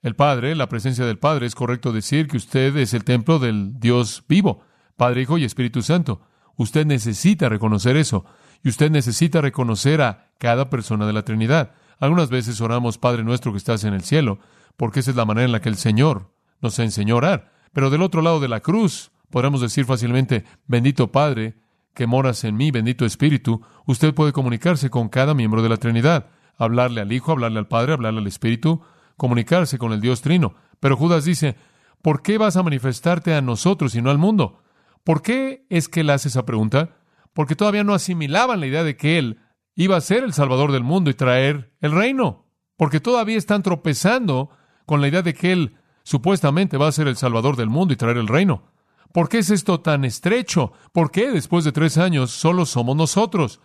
El 0.00 0.16
Padre, 0.16 0.54
la 0.54 0.70
presencia 0.70 1.04
del 1.04 1.18
Padre, 1.18 1.46
es 1.46 1.54
correcto 1.54 1.92
decir 1.92 2.26
que 2.26 2.38
usted 2.38 2.74
es 2.78 2.94
el 2.94 3.04
templo 3.04 3.38
del 3.38 3.78
Dios 3.78 4.24
vivo, 4.28 4.62
Padre, 4.96 5.22
Hijo 5.22 5.36
y 5.36 5.44
Espíritu 5.44 5.82
Santo. 5.82 6.22
Usted 6.56 6.86
necesita 6.86 7.50
reconocer 7.50 7.98
eso, 7.98 8.24
y 8.62 8.70
usted 8.70 8.90
necesita 8.90 9.42
reconocer 9.42 10.00
a 10.00 10.32
cada 10.38 10.70
persona 10.70 11.06
de 11.06 11.12
la 11.12 11.22
Trinidad. 11.22 11.72
Algunas 11.98 12.30
veces 12.30 12.62
oramos, 12.62 12.96
Padre 12.96 13.24
nuestro 13.24 13.52
que 13.52 13.58
estás 13.58 13.84
en 13.84 13.92
el 13.92 14.04
cielo, 14.04 14.38
porque 14.78 15.00
esa 15.00 15.10
es 15.10 15.16
la 15.16 15.26
manera 15.26 15.44
en 15.44 15.52
la 15.52 15.60
que 15.60 15.68
el 15.68 15.76
Señor 15.76 16.34
nos 16.62 16.78
enseñó 16.78 17.14
a 17.14 17.18
orar. 17.18 17.52
Pero 17.74 17.90
del 17.90 18.02
otro 18.02 18.22
lado 18.22 18.40
de 18.40 18.48
la 18.48 18.60
cruz, 18.60 19.12
podemos 19.30 19.60
decir 19.60 19.84
fácilmente, 19.84 20.44
bendito 20.66 21.12
Padre, 21.12 21.56
que 21.94 22.06
moras 22.06 22.44
en 22.44 22.56
mí, 22.56 22.70
bendito 22.70 23.04
Espíritu, 23.04 23.62
usted 23.86 24.12
puede 24.14 24.32
comunicarse 24.32 24.90
con 24.90 25.08
cada 25.08 25.34
miembro 25.34 25.62
de 25.62 25.68
la 25.68 25.76
Trinidad 25.76 26.26
hablarle 26.56 27.00
al 27.00 27.12
Hijo, 27.12 27.32
hablarle 27.32 27.58
al 27.58 27.68
Padre, 27.68 27.94
hablarle 27.94 28.20
al 28.20 28.26
Espíritu, 28.26 28.82
comunicarse 29.16 29.78
con 29.78 29.92
el 29.92 30.00
Dios 30.00 30.22
Trino. 30.22 30.54
Pero 30.80 30.96
Judas 30.96 31.24
dice, 31.24 31.56
¿por 32.02 32.22
qué 32.22 32.38
vas 32.38 32.56
a 32.56 32.62
manifestarte 32.62 33.34
a 33.34 33.40
nosotros 33.40 33.94
y 33.94 34.02
no 34.02 34.10
al 34.10 34.18
mundo? 34.18 34.62
¿Por 35.02 35.22
qué 35.22 35.66
es 35.68 35.88
que 35.88 36.00
él 36.00 36.10
hace 36.10 36.28
esa 36.28 36.46
pregunta? 36.46 36.96
Porque 37.32 37.56
todavía 37.56 37.84
no 37.84 37.94
asimilaban 37.94 38.60
la 38.60 38.66
idea 38.66 38.84
de 38.84 38.96
que 38.96 39.18
él 39.18 39.40
iba 39.74 39.96
a 39.96 40.00
ser 40.00 40.24
el 40.24 40.32
Salvador 40.32 40.72
del 40.72 40.84
mundo 40.84 41.10
y 41.10 41.14
traer 41.14 41.72
el 41.80 41.92
reino. 41.92 42.46
Porque 42.76 43.00
todavía 43.00 43.36
están 43.36 43.62
tropezando 43.62 44.50
con 44.86 45.00
la 45.00 45.08
idea 45.08 45.22
de 45.22 45.34
que 45.34 45.52
él 45.52 45.76
supuestamente 46.04 46.76
va 46.76 46.88
a 46.88 46.92
ser 46.92 47.08
el 47.08 47.16
Salvador 47.16 47.56
del 47.56 47.70
mundo 47.70 47.92
y 47.92 47.96
traer 47.96 48.16
el 48.16 48.28
reino. 48.28 48.72
¿Por 49.14 49.28
qué 49.28 49.38
es 49.38 49.50
esto 49.50 49.78
tan 49.78 50.04
estrecho? 50.04 50.72
¿Por 50.90 51.12
qué 51.12 51.30
después 51.30 51.64
de 51.64 51.70
tres 51.70 51.98
años 51.98 52.32
solo 52.32 52.66
somos 52.66 52.96
nosotros? 52.96 53.60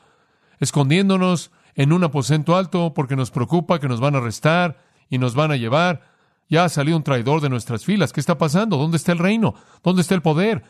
Escondiéndonos 0.60 1.50
en 1.74 1.92
un 1.92 2.04
aposento 2.04 2.56
alto 2.56 2.94
porque 2.94 3.16
nos 3.16 3.32
preocupa 3.32 3.80
que 3.80 3.88
nos 3.88 4.00
van 4.00 4.14
a 4.14 4.20
arrestar 4.20 4.78
y 5.10 5.18
nos 5.18 5.34
van 5.34 5.50
a 5.50 5.56
llevar. 5.56 6.04
Ya 6.50 6.66
ha 6.66 6.70
salido 6.70 6.96
un 6.96 7.04
traidor 7.04 7.42
de 7.42 7.50
nuestras 7.50 7.84
filas. 7.84 8.14
¿Qué 8.14 8.20
está 8.20 8.38
pasando? 8.38 8.78
¿Dónde 8.78 8.98
está 8.98 9.12
el 9.12 9.18
reino? 9.18 9.56
¿Dónde 9.82 10.04
está 10.04 10.14
el 10.14 10.22
poder? 10.22 10.66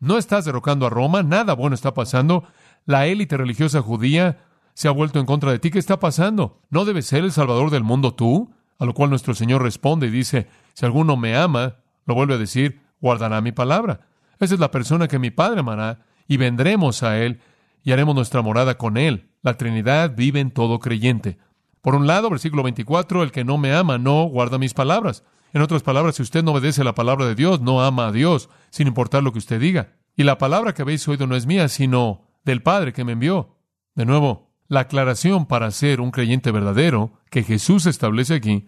No 0.00 0.16
estás 0.16 0.46
derrocando 0.46 0.86
a 0.86 0.90
Roma, 0.90 1.22
nada 1.22 1.52
bueno 1.52 1.74
está 1.74 1.92
pasando. 1.92 2.44
La 2.86 3.04
élite 3.04 3.36
religiosa 3.36 3.82
judía 3.82 4.38
se 4.72 4.88
ha 4.88 4.92
vuelto 4.92 5.20
en 5.20 5.26
contra 5.26 5.50
de 5.52 5.58
ti. 5.58 5.70
¿Qué 5.70 5.78
está 5.78 6.00
pasando? 6.00 6.58
¿No 6.70 6.86
debes 6.86 7.04
ser 7.04 7.22
el 7.22 7.32
Salvador 7.32 7.68
del 7.68 7.84
mundo 7.84 8.14
tú? 8.14 8.50
A 8.78 8.86
lo 8.86 8.94
cual 8.94 9.10
nuestro 9.10 9.34
Señor 9.34 9.62
responde 9.62 10.06
y 10.06 10.10
dice, 10.10 10.48
si 10.72 10.86
alguno 10.86 11.18
me 11.18 11.36
ama, 11.36 11.76
lo 12.06 12.14
vuelve 12.14 12.32
a 12.32 12.38
decir, 12.38 12.80
guardará 12.98 13.42
mi 13.42 13.52
palabra. 13.52 14.06
Esa 14.42 14.54
es 14.54 14.60
la 14.60 14.72
persona 14.72 15.06
que 15.06 15.20
mi 15.20 15.30
Padre 15.30 15.60
amará, 15.60 16.04
y 16.26 16.36
vendremos 16.36 17.04
a 17.04 17.16
Él 17.16 17.40
y 17.84 17.92
haremos 17.92 18.16
nuestra 18.16 18.42
morada 18.42 18.76
con 18.76 18.96
Él. 18.96 19.30
La 19.40 19.56
Trinidad 19.56 20.16
vive 20.16 20.40
en 20.40 20.50
todo 20.50 20.80
creyente. 20.80 21.38
Por 21.80 21.94
un 21.94 22.08
lado, 22.08 22.28
versículo 22.28 22.64
24, 22.64 23.22
el 23.22 23.30
que 23.30 23.44
no 23.44 23.56
me 23.56 23.72
ama 23.72 23.98
no 23.98 24.24
guarda 24.24 24.58
mis 24.58 24.74
palabras. 24.74 25.22
En 25.52 25.62
otras 25.62 25.84
palabras, 25.84 26.16
si 26.16 26.22
usted 26.22 26.42
no 26.42 26.50
obedece 26.50 26.82
la 26.82 26.96
palabra 26.96 27.24
de 27.24 27.36
Dios, 27.36 27.60
no 27.60 27.84
ama 27.84 28.08
a 28.08 28.12
Dios, 28.12 28.48
sin 28.70 28.88
importar 28.88 29.22
lo 29.22 29.32
que 29.32 29.38
usted 29.38 29.60
diga. 29.60 29.92
Y 30.16 30.24
la 30.24 30.38
palabra 30.38 30.74
que 30.74 30.82
habéis 30.82 31.06
oído 31.06 31.28
no 31.28 31.36
es 31.36 31.46
mía, 31.46 31.68
sino 31.68 32.22
del 32.44 32.62
Padre 32.62 32.92
que 32.92 33.04
me 33.04 33.12
envió. 33.12 33.60
De 33.94 34.06
nuevo, 34.06 34.50
la 34.66 34.80
aclaración 34.80 35.46
para 35.46 35.70
ser 35.70 36.00
un 36.00 36.10
creyente 36.10 36.50
verdadero 36.50 37.12
que 37.30 37.44
Jesús 37.44 37.86
establece 37.86 38.34
aquí, 38.34 38.66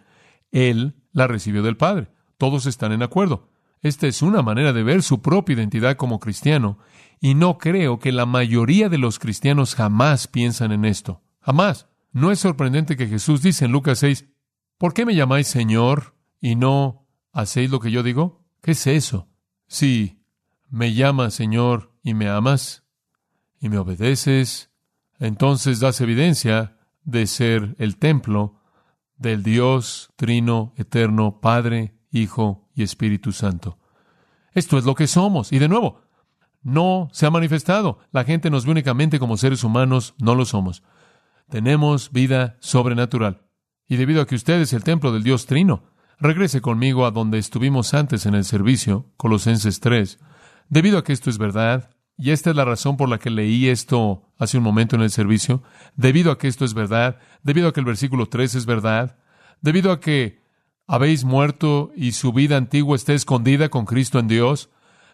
Él 0.53 1.03
la 1.11 1.27
recibió 1.27 1.65
del 1.65 1.77
Padre. 1.77 2.13
Todos 2.39 2.67
están 2.67 2.93
en 2.93 3.03
acuerdo. 3.03 3.49
Esta 3.85 4.07
es 4.07 4.23
una 4.23 4.41
manera 4.41 4.73
de 4.73 4.83
ver 4.83 5.03
su 5.03 5.21
propia 5.21 5.53
identidad 5.53 5.99
como 5.99 6.19
cristiano 6.19 6.79
y 7.21 7.35
no 7.35 7.59
creo 7.59 7.99
que 7.99 8.13
la 8.13 8.25
mayoría 8.25 8.89
de 8.89 8.97
los 8.97 9.19
cristianos 9.19 9.75
jamás 9.75 10.27
piensan 10.27 10.73
en 10.73 10.87
esto. 10.87 11.23
Jamás. 11.41 11.87
No 12.11 12.31
es 12.31 12.39
sorprendente 12.39 12.97
que 12.97 13.09
Jesús 13.09 13.43
dice 13.43 13.67
en 13.67 13.73
Lucas 13.73 13.99
6, 13.99 14.25
¿por 14.79 14.95
qué 14.95 15.05
me 15.05 15.15
llamáis 15.15 15.49
Señor 15.49 16.17
y 16.41 16.55
no 16.57 17.07
hacéis 17.31 17.71
lo 17.71 17.79
que 17.79 17.91
yo 17.91 18.03
digo? 18.03 18.43
¿Qué 18.63 18.71
es 18.71 18.87
eso? 18.87 19.29
Si 19.67 20.25
me 20.71 20.95
llamas 20.95 21.35
Señor 21.35 21.93
y 22.03 22.15
me 22.15 22.31
amas 22.31 22.85
y 23.61 23.69
me 23.69 23.77
obedeces, 23.77 24.71
entonces 25.19 25.79
das 25.79 26.01
evidencia 26.01 26.79
de 27.03 27.27
ser 27.27 27.77
el 27.79 27.99
templo 27.99 28.63
del 29.19 29.43
Dios 29.43 30.11
Trino, 30.17 30.73
Eterno, 30.79 31.41
Padre, 31.43 31.95
Hijo 32.15 32.69
y 32.75 32.83
Espíritu 32.83 33.33
Santo. 33.33 33.79
Esto 34.53 34.79
es 34.79 34.85
lo 34.85 34.95
que 34.95 35.07
somos. 35.07 35.53
Y 35.53 35.59
de 35.59 35.69
nuevo, 35.69 36.01
no 36.63 37.09
se 37.13 37.27
ha 37.27 37.31
manifestado. 37.31 37.99
La 38.13 38.25
gente 38.25 38.51
nos 38.51 38.65
ve 38.65 38.73
únicamente 38.73 39.19
como 39.19 39.37
seres 39.37 39.65
humanos, 39.65 40.15
no 40.19 40.35
lo 40.35 40.45
somos. 40.45 40.83
Tenemos 41.49 42.13
vida 42.13 42.57
sobrenatural. 42.61 43.43
Y 43.87 43.97
debido 43.97 44.23
a 44.23 44.27
que 44.27 44.35
usted 44.35 44.61
es 44.61 44.73
el 44.73 44.85
templo 44.85 45.13
del 45.13 45.23
Dios 45.23 45.47
Trino, 45.47 45.83
regrese 46.19 46.61
conmigo 46.61 47.05
a 47.05 47.11
donde 47.11 47.39
estuvimos 47.39 47.93
antes 47.93 48.25
en 48.27 48.35
el 48.35 48.45
servicio, 48.45 49.13
Colosenses 49.17 49.81
3. 49.81 50.19
Debido 50.69 50.99
a 50.99 51.05
que 51.05 51.13
esto 51.13 51.29
es 51.29 51.37
verdad, 51.37 51.91
y 52.17 52.31
esta 52.31 52.51
es 52.51 52.57
la 52.57 52.65
razón 52.65 52.97
por 52.97 53.09
la 53.09 53.19
que 53.19 53.29
leí 53.29 53.69
esto 53.69 54.33
hace 54.39 54.57
un 54.57 54.65
momento 54.65 54.97
en 54.97 55.03
el 55.03 55.11
servicio, 55.11 55.63
debido 55.97 56.31
a 56.31 56.39
que 56.39 56.49
esto 56.49 56.65
es 56.65 56.73
verdad, 56.73 57.19
debido 57.43 57.69
a 57.69 57.73
que 57.73 57.81
el 57.81 57.87
versículo 57.87 58.27
3 58.27 58.55
es 58.55 58.67
verdad, 58.67 59.19
debido 59.61 59.93
a 59.93 60.01
que 60.01 60.44
habéis 60.87 61.25
muerto 61.25 61.93
y 61.97 62.13
su 62.13 62.33
vida 62.33 62.57
antigua 62.57 62.97
está 62.97 63.13
escondida 63.15 63.69
con 63.69 63.85
Cristo 63.85 64.19
en 64.19 64.29
Dios, 64.29 64.71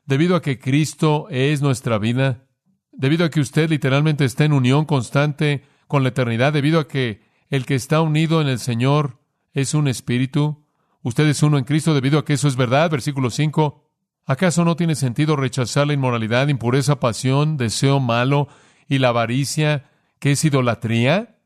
debido 0.07 0.37
a 0.37 0.43
que 0.43 0.59
Cristo 0.59 1.29
es 1.31 1.63
nuestra 1.63 1.99
vida, 1.99 2.47
debido 2.93 3.25
a 3.25 3.31
que 3.31 3.41
usted 3.41 3.71
literalmente 3.71 4.25
está 4.25 4.45
en 4.45 4.53
unión 4.53 4.85
constante 4.85 5.65
con 5.87 6.03
la 6.03 6.09
eternidad, 6.11 6.53
debido 6.53 6.81
a 6.81 6.89
que 6.89 7.23
el 7.49 7.67
que 7.67 7.75
está 7.75 8.01
unido 8.01 8.41
en 8.41 8.49
el 8.49 8.59
Señor 8.59 9.21
es 9.53 9.75
un 9.75 9.89
espíritu, 9.89 10.67
usted 11.03 11.27
es 11.27 11.43
uno 11.43 11.59
en 11.59 11.65
Cristo, 11.65 11.95
debido 11.95 12.19
a 12.19 12.25
que 12.25 12.35
eso 12.35 12.49
es 12.49 12.57
verdad, 12.57 12.91
versículo 12.91 13.31
5, 13.31 13.89
¿acaso 14.27 14.65
no 14.65 14.77
tiene 14.77 14.95
sentido 14.95 15.37
rechazar 15.37 15.87
la 15.87 15.93
inmoralidad, 15.93 16.49
impureza, 16.49 17.01
pasión, 17.01 17.57
deseo 17.57 18.01
malo 18.01 18.49
y 18.89 18.99
la 18.99 19.09
avaricia, 19.09 19.91
que 20.19 20.33
es 20.33 20.45
idolatría? 20.45 21.39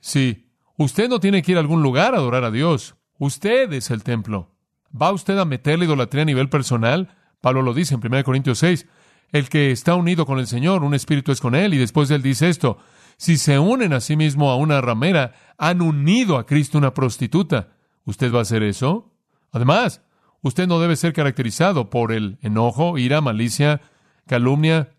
Sí, 0.00 0.50
usted 0.76 1.08
no 1.08 1.20
tiene 1.20 1.42
que 1.42 1.52
ir 1.52 1.58
a 1.58 1.60
algún 1.60 1.82
lugar 1.82 2.14
a 2.14 2.18
adorar 2.18 2.44
a 2.44 2.50
Dios, 2.50 2.97
usted 3.18 3.72
es 3.72 3.90
el 3.90 4.02
templo. 4.02 4.50
¿Va 4.90 5.12
usted 5.12 5.38
a 5.38 5.44
meter 5.44 5.78
la 5.78 5.84
idolatría 5.84 6.22
a 6.22 6.26
nivel 6.26 6.48
personal? 6.48 7.14
Pablo 7.40 7.62
lo 7.62 7.74
dice 7.74 7.94
en 7.94 8.00
1 8.04 8.24
Corintios 8.24 8.58
6. 8.58 8.86
El 9.30 9.48
que 9.48 9.70
está 9.70 9.94
unido 9.94 10.24
con 10.24 10.38
el 10.38 10.46
Señor, 10.46 10.82
un 10.82 10.94
espíritu 10.94 11.32
es 11.32 11.40
con 11.40 11.54
él. 11.54 11.74
Y 11.74 11.78
después 11.78 12.10
él 12.10 12.22
dice 12.22 12.48
esto. 12.48 12.78
Si 13.16 13.36
se 13.36 13.58
unen 13.58 13.92
a 13.92 14.00
sí 14.00 14.16
mismo 14.16 14.50
a 14.50 14.56
una 14.56 14.80
ramera, 14.80 15.34
han 15.58 15.82
unido 15.82 16.38
a 16.38 16.46
Cristo 16.46 16.78
una 16.78 16.94
prostituta. 16.94 17.68
¿Usted 18.04 18.32
va 18.32 18.38
a 18.38 18.42
hacer 18.42 18.62
eso? 18.62 19.12
Además, 19.52 20.02
usted 20.40 20.66
no 20.66 20.80
debe 20.80 20.96
ser 20.96 21.12
caracterizado 21.12 21.90
por 21.90 22.12
el 22.12 22.38
enojo, 22.42 22.96
ira, 22.96 23.20
malicia, 23.20 23.80
calumnia, 24.26 24.90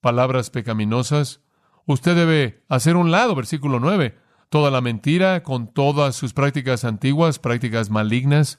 palabras 0.00 0.50
pecaminosas. 0.50 1.40
Usted 1.86 2.14
debe 2.14 2.62
hacer 2.68 2.96
un 2.96 3.10
lado, 3.10 3.34
versículo 3.34 3.80
9, 3.80 4.16
toda 4.48 4.70
la 4.70 4.80
mentira 4.80 5.42
con 5.42 5.72
todas 5.72 6.16
sus 6.16 6.32
prácticas 6.32 6.84
antiguas, 6.84 7.38
prácticas 7.38 7.90
malignas. 7.90 8.58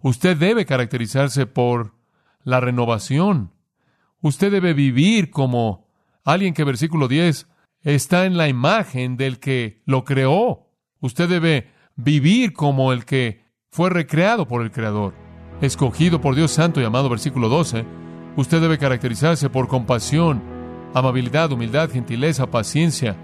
Usted 0.00 0.36
debe 0.36 0.66
caracterizarse 0.66 1.46
por 1.46 1.94
la 2.42 2.60
renovación. 2.60 3.52
Usted 4.20 4.50
debe 4.50 4.74
vivir 4.74 5.30
como 5.30 5.88
alguien 6.24 6.54
que, 6.54 6.64
versículo 6.64 7.08
10, 7.08 7.48
está 7.82 8.26
en 8.26 8.36
la 8.36 8.48
imagen 8.48 9.16
del 9.16 9.38
que 9.38 9.82
lo 9.86 10.04
creó. 10.04 10.68
Usted 11.00 11.28
debe 11.28 11.70
vivir 11.96 12.52
como 12.52 12.92
el 12.92 13.04
que 13.04 13.44
fue 13.70 13.90
recreado 13.90 14.48
por 14.48 14.62
el 14.62 14.70
Creador, 14.70 15.14
escogido 15.60 16.20
por 16.20 16.34
Dios 16.34 16.50
Santo, 16.50 16.80
llamado 16.80 17.08
versículo 17.08 17.48
12. 17.48 17.84
Usted 18.36 18.60
debe 18.60 18.78
caracterizarse 18.78 19.50
por 19.50 19.68
compasión, 19.68 20.42
amabilidad, 20.94 21.52
humildad, 21.52 21.90
gentileza, 21.90 22.50
paciencia, 22.50 23.16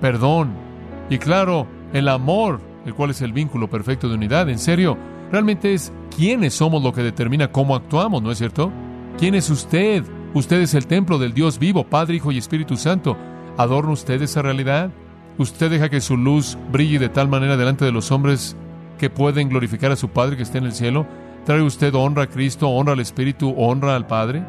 perdón 0.00 0.67
y 1.10 1.18
claro, 1.18 1.66
el 1.92 2.08
amor, 2.08 2.60
el 2.84 2.94
cual 2.94 3.10
es 3.10 3.22
el 3.22 3.32
vínculo 3.32 3.68
perfecto 3.68 4.08
de 4.08 4.14
unidad. 4.14 4.48
En 4.48 4.58
serio, 4.58 4.96
realmente 5.32 5.74
es 5.74 5.92
quiénes 6.14 6.54
somos 6.54 6.82
lo 6.82 6.92
que 6.92 7.02
determina 7.02 7.50
cómo 7.50 7.74
actuamos, 7.74 8.22
¿no 8.22 8.30
es 8.30 8.38
cierto? 8.38 8.70
¿Quién 9.18 9.34
es 9.34 9.50
usted? 9.50 10.04
Usted 10.34 10.60
es 10.60 10.74
el 10.74 10.86
templo 10.86 11.18
del 11.18 11.32
Dios 11.32 11.58
vivo, 11.58 11.84
Padre, 11.84 12.16
Hijo 12.16 12.32
y 12.32 12.38
Espíritu 12.38 12.76
Santo. 12.76 13.16
¿Adorna 13.56 13.92
usted 13.92 14.20
esa 14.22 14.42
realidad? 14.42 14.90
¿Usted 15.38 15.70
deja 15.70 15.88
que 15.88 16.00
su 16.00 16.16
luz 16.16 16.58
brille 16.70 16.98
de 16.98 17.08
tal 17.08 17.28
manera 17.28 17.56
delante 17.56 17.84
de 17.84 17.92
los 17.92 18.12
hombres 18.12 18.56
que 18.98 19.10
pueden 19.10 19.48
glorificar 19.48 19.90
a 19.90 19.96
su 19.96 20.08
Padre 20.10 20.36
que 20.36 20.42
está 20.42 20.58
en 20.58 20.64
el 20.64 20.72
cielo? 20.72 21.06
¿Trae 21.44 21.62
usted 21.62 21.94
honra 21.94 22.24
a 22.24 22.26
Cristo, 22.26 22.68
honra 22.68 22.92
al 22.92 23.00
Espíritu, 23.00 23.54
honra 23.56 23.96
al 23.96 24.06
Padre? 24.06 24.44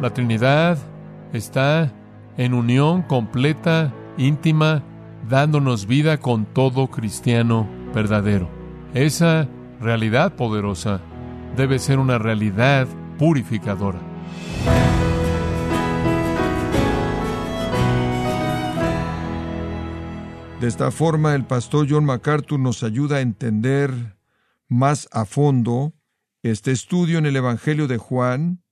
La 0.00 0.10
Trinidad 0.10 0.78
está 1.32 1.92
en 2.36 2.54
unión 2.54 3.02
completa, 3.02 3.92
íntima, 4.16 4.82
dándonos 5.28 5.86
vida 5.86 6.18
con 6.18 6.46
todo 6.46 6.88
cristiano 6.88 7.68
verdadero. 7.94 8.48
Esa 8.94 9.48
realidad 9.80 10.34
poderosa 10.36 11.00
debe 11.56 11.78
ser 11.78 11.98
una 11.98 12.18
realidad 12.18 12.86
purificadora. 13.18 14.00
De 20.60 20.68
esta 20.68 20.90
forma, 20.90 21.34
el 21.34 21.44
pastor 21.44 21.86
John 21.90 22.06
MacArthur 22.06 22.58
nos 22.58 22.82
ayuda 22.82 23.16
a 23.16 23.20
entender 23.20 24.16
más 24.68 25.08
a 25.12 25.24
fondo 25.26 25.92
este 26.42 26.72
estudio 26.72 27.18
en 27.18 27.26
el 27.26 27.36
Evangelio 27.36 27.86
de 27.86 27.98
Juan 27.98 28.62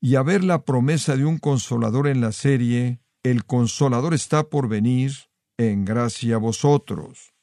y 0.00 0.16
a 0.16 0.22
ver 0.22 0.42
la 0.42 0.64
promesa 0.64 1.16
de 1.16 1.24
un 1.24 1.38
consolador 1.38 2.08
en 2.08 2.20
la 2.20 2.32
serie 2.32 3.00
El 3.22 3.44
consolador 3.44 4.14
está 4.14 4.48
por 4.48 4.68
venir 4.68 5.29
en 5.60 5.84
gracia 5.84 6.36
a 6.36 6.38
vosotros. 6.38 7.34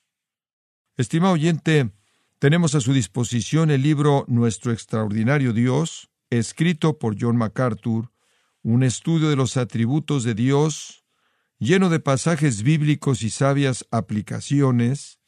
Estimado 0.95 1.33
oyente, 1.35 1.91
tenemos 2.39 2.73
a 2.73 2.81
su 2.81 2.91
disposición 2.91 3.69
el 3.69 3.83
libro 3.83 4.25
Nuestro 4.27 4.71
extraordinario 4.71 5.53
Dios, 5.53 6.09
escrito 6.31 6.97
por 6.97 7.15
John 7.19 7.37
MacArthur, 7.37 8.11
un 8.63 8.81
estudio 8.81 9.29
de 9.29 9.35
los 9.35 9.55
atributos 9.55 10.23
de 10.23 10.33
Dios, 10.33 11.05
lleno 11.59 11.89
de 11.89 11.99
pasajes 11.99 12.63
bíblicos 12.63 13.21
y 13.21 13.29
sabias 13.29 13.85
aplicaciones. 13.91 15.19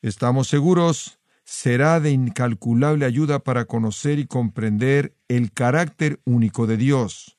Estamos 0.00 0.48
seguros 0.48 1.20
será 1.44 2.00
de 2.00 2.12
incalculable 2.12 3.04
ayuda 3.04 3.40
para 3.40 3.66
conocer 3.66 4.18
y 4.18 4.26
comprender 4.26 5.14
el 5.28 5.52
carácter 5.52 6.20
único 6.24 6.66
de 6.66 6.78
Dios. 6.78 7.38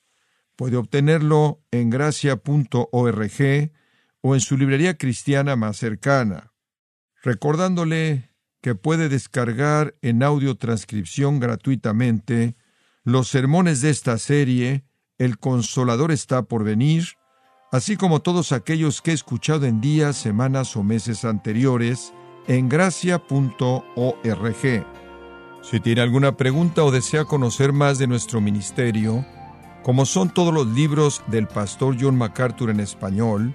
Puede 0.54 0.76
obtenerlo 0.76 1.64
en 1.72 1.90
gracia.org 1.90 3.72
o 4.22 4.34
en 4.34 4.40
su 4.40 4.56
librería 4.56 4.96
cristiana 4.96 5.56
más 5.56 5.76
cercana, 5.76 6.52
recordándole 7.22 8.30
que 8.60 8.74
puede 8.74 9.08
descargar 9.08 9.94
en 10.02 10.22
audio 10.22 10.56
transcripción 10.56 11.40
gratuitamente 11.40 12.56
los 13.04 13.28
sermones 13.28 13.80
de 13.80 13.90
esta 13.90 14.18
serie, 14.18 14.84
El 15.18 15.38
Consolador 15.38 16.12
está 16.12 16.42
por 16.42 16.64
venir, 16.64 17.04
así 17.72 17.96
como 17.96 18.20
todos 18.20 18.52
aquellos 18.52 19.00
que 19.00 19.12
he 19.12 19.14
escuchado 19.14 19.66
en 19.66 19.80
días, 19.80 20.16
semanas 20.16 20.76
o 20.76 20.82
meses 20.82 21.24
anteriores 21.24 22.12
en 22.46 22.68
gracia.org. 22.68 23.22
Si 25.62 25.80
tiene 25.80 26.00
alguna 26.00 26.36
pregunta 26.36 26.84
o 26.84 26.90
desea 26.90 27.24
conocer 27.24 27.72
más 27.72 27.98
de 27.98 28.06
nuestro 28.06 28.40
ministerio, 28.40 29.24
como 29.82 30.04
son 30.04 30.32
todos 30.32 30.52
los 30.52 30.66
libros 30.66 31.22
del 31.28 31.46
pastor 31.46 31.96
John 31.98 32.16
MacArthur 32.16 32.70
en 32.70 32.80
español, 32.80 33.54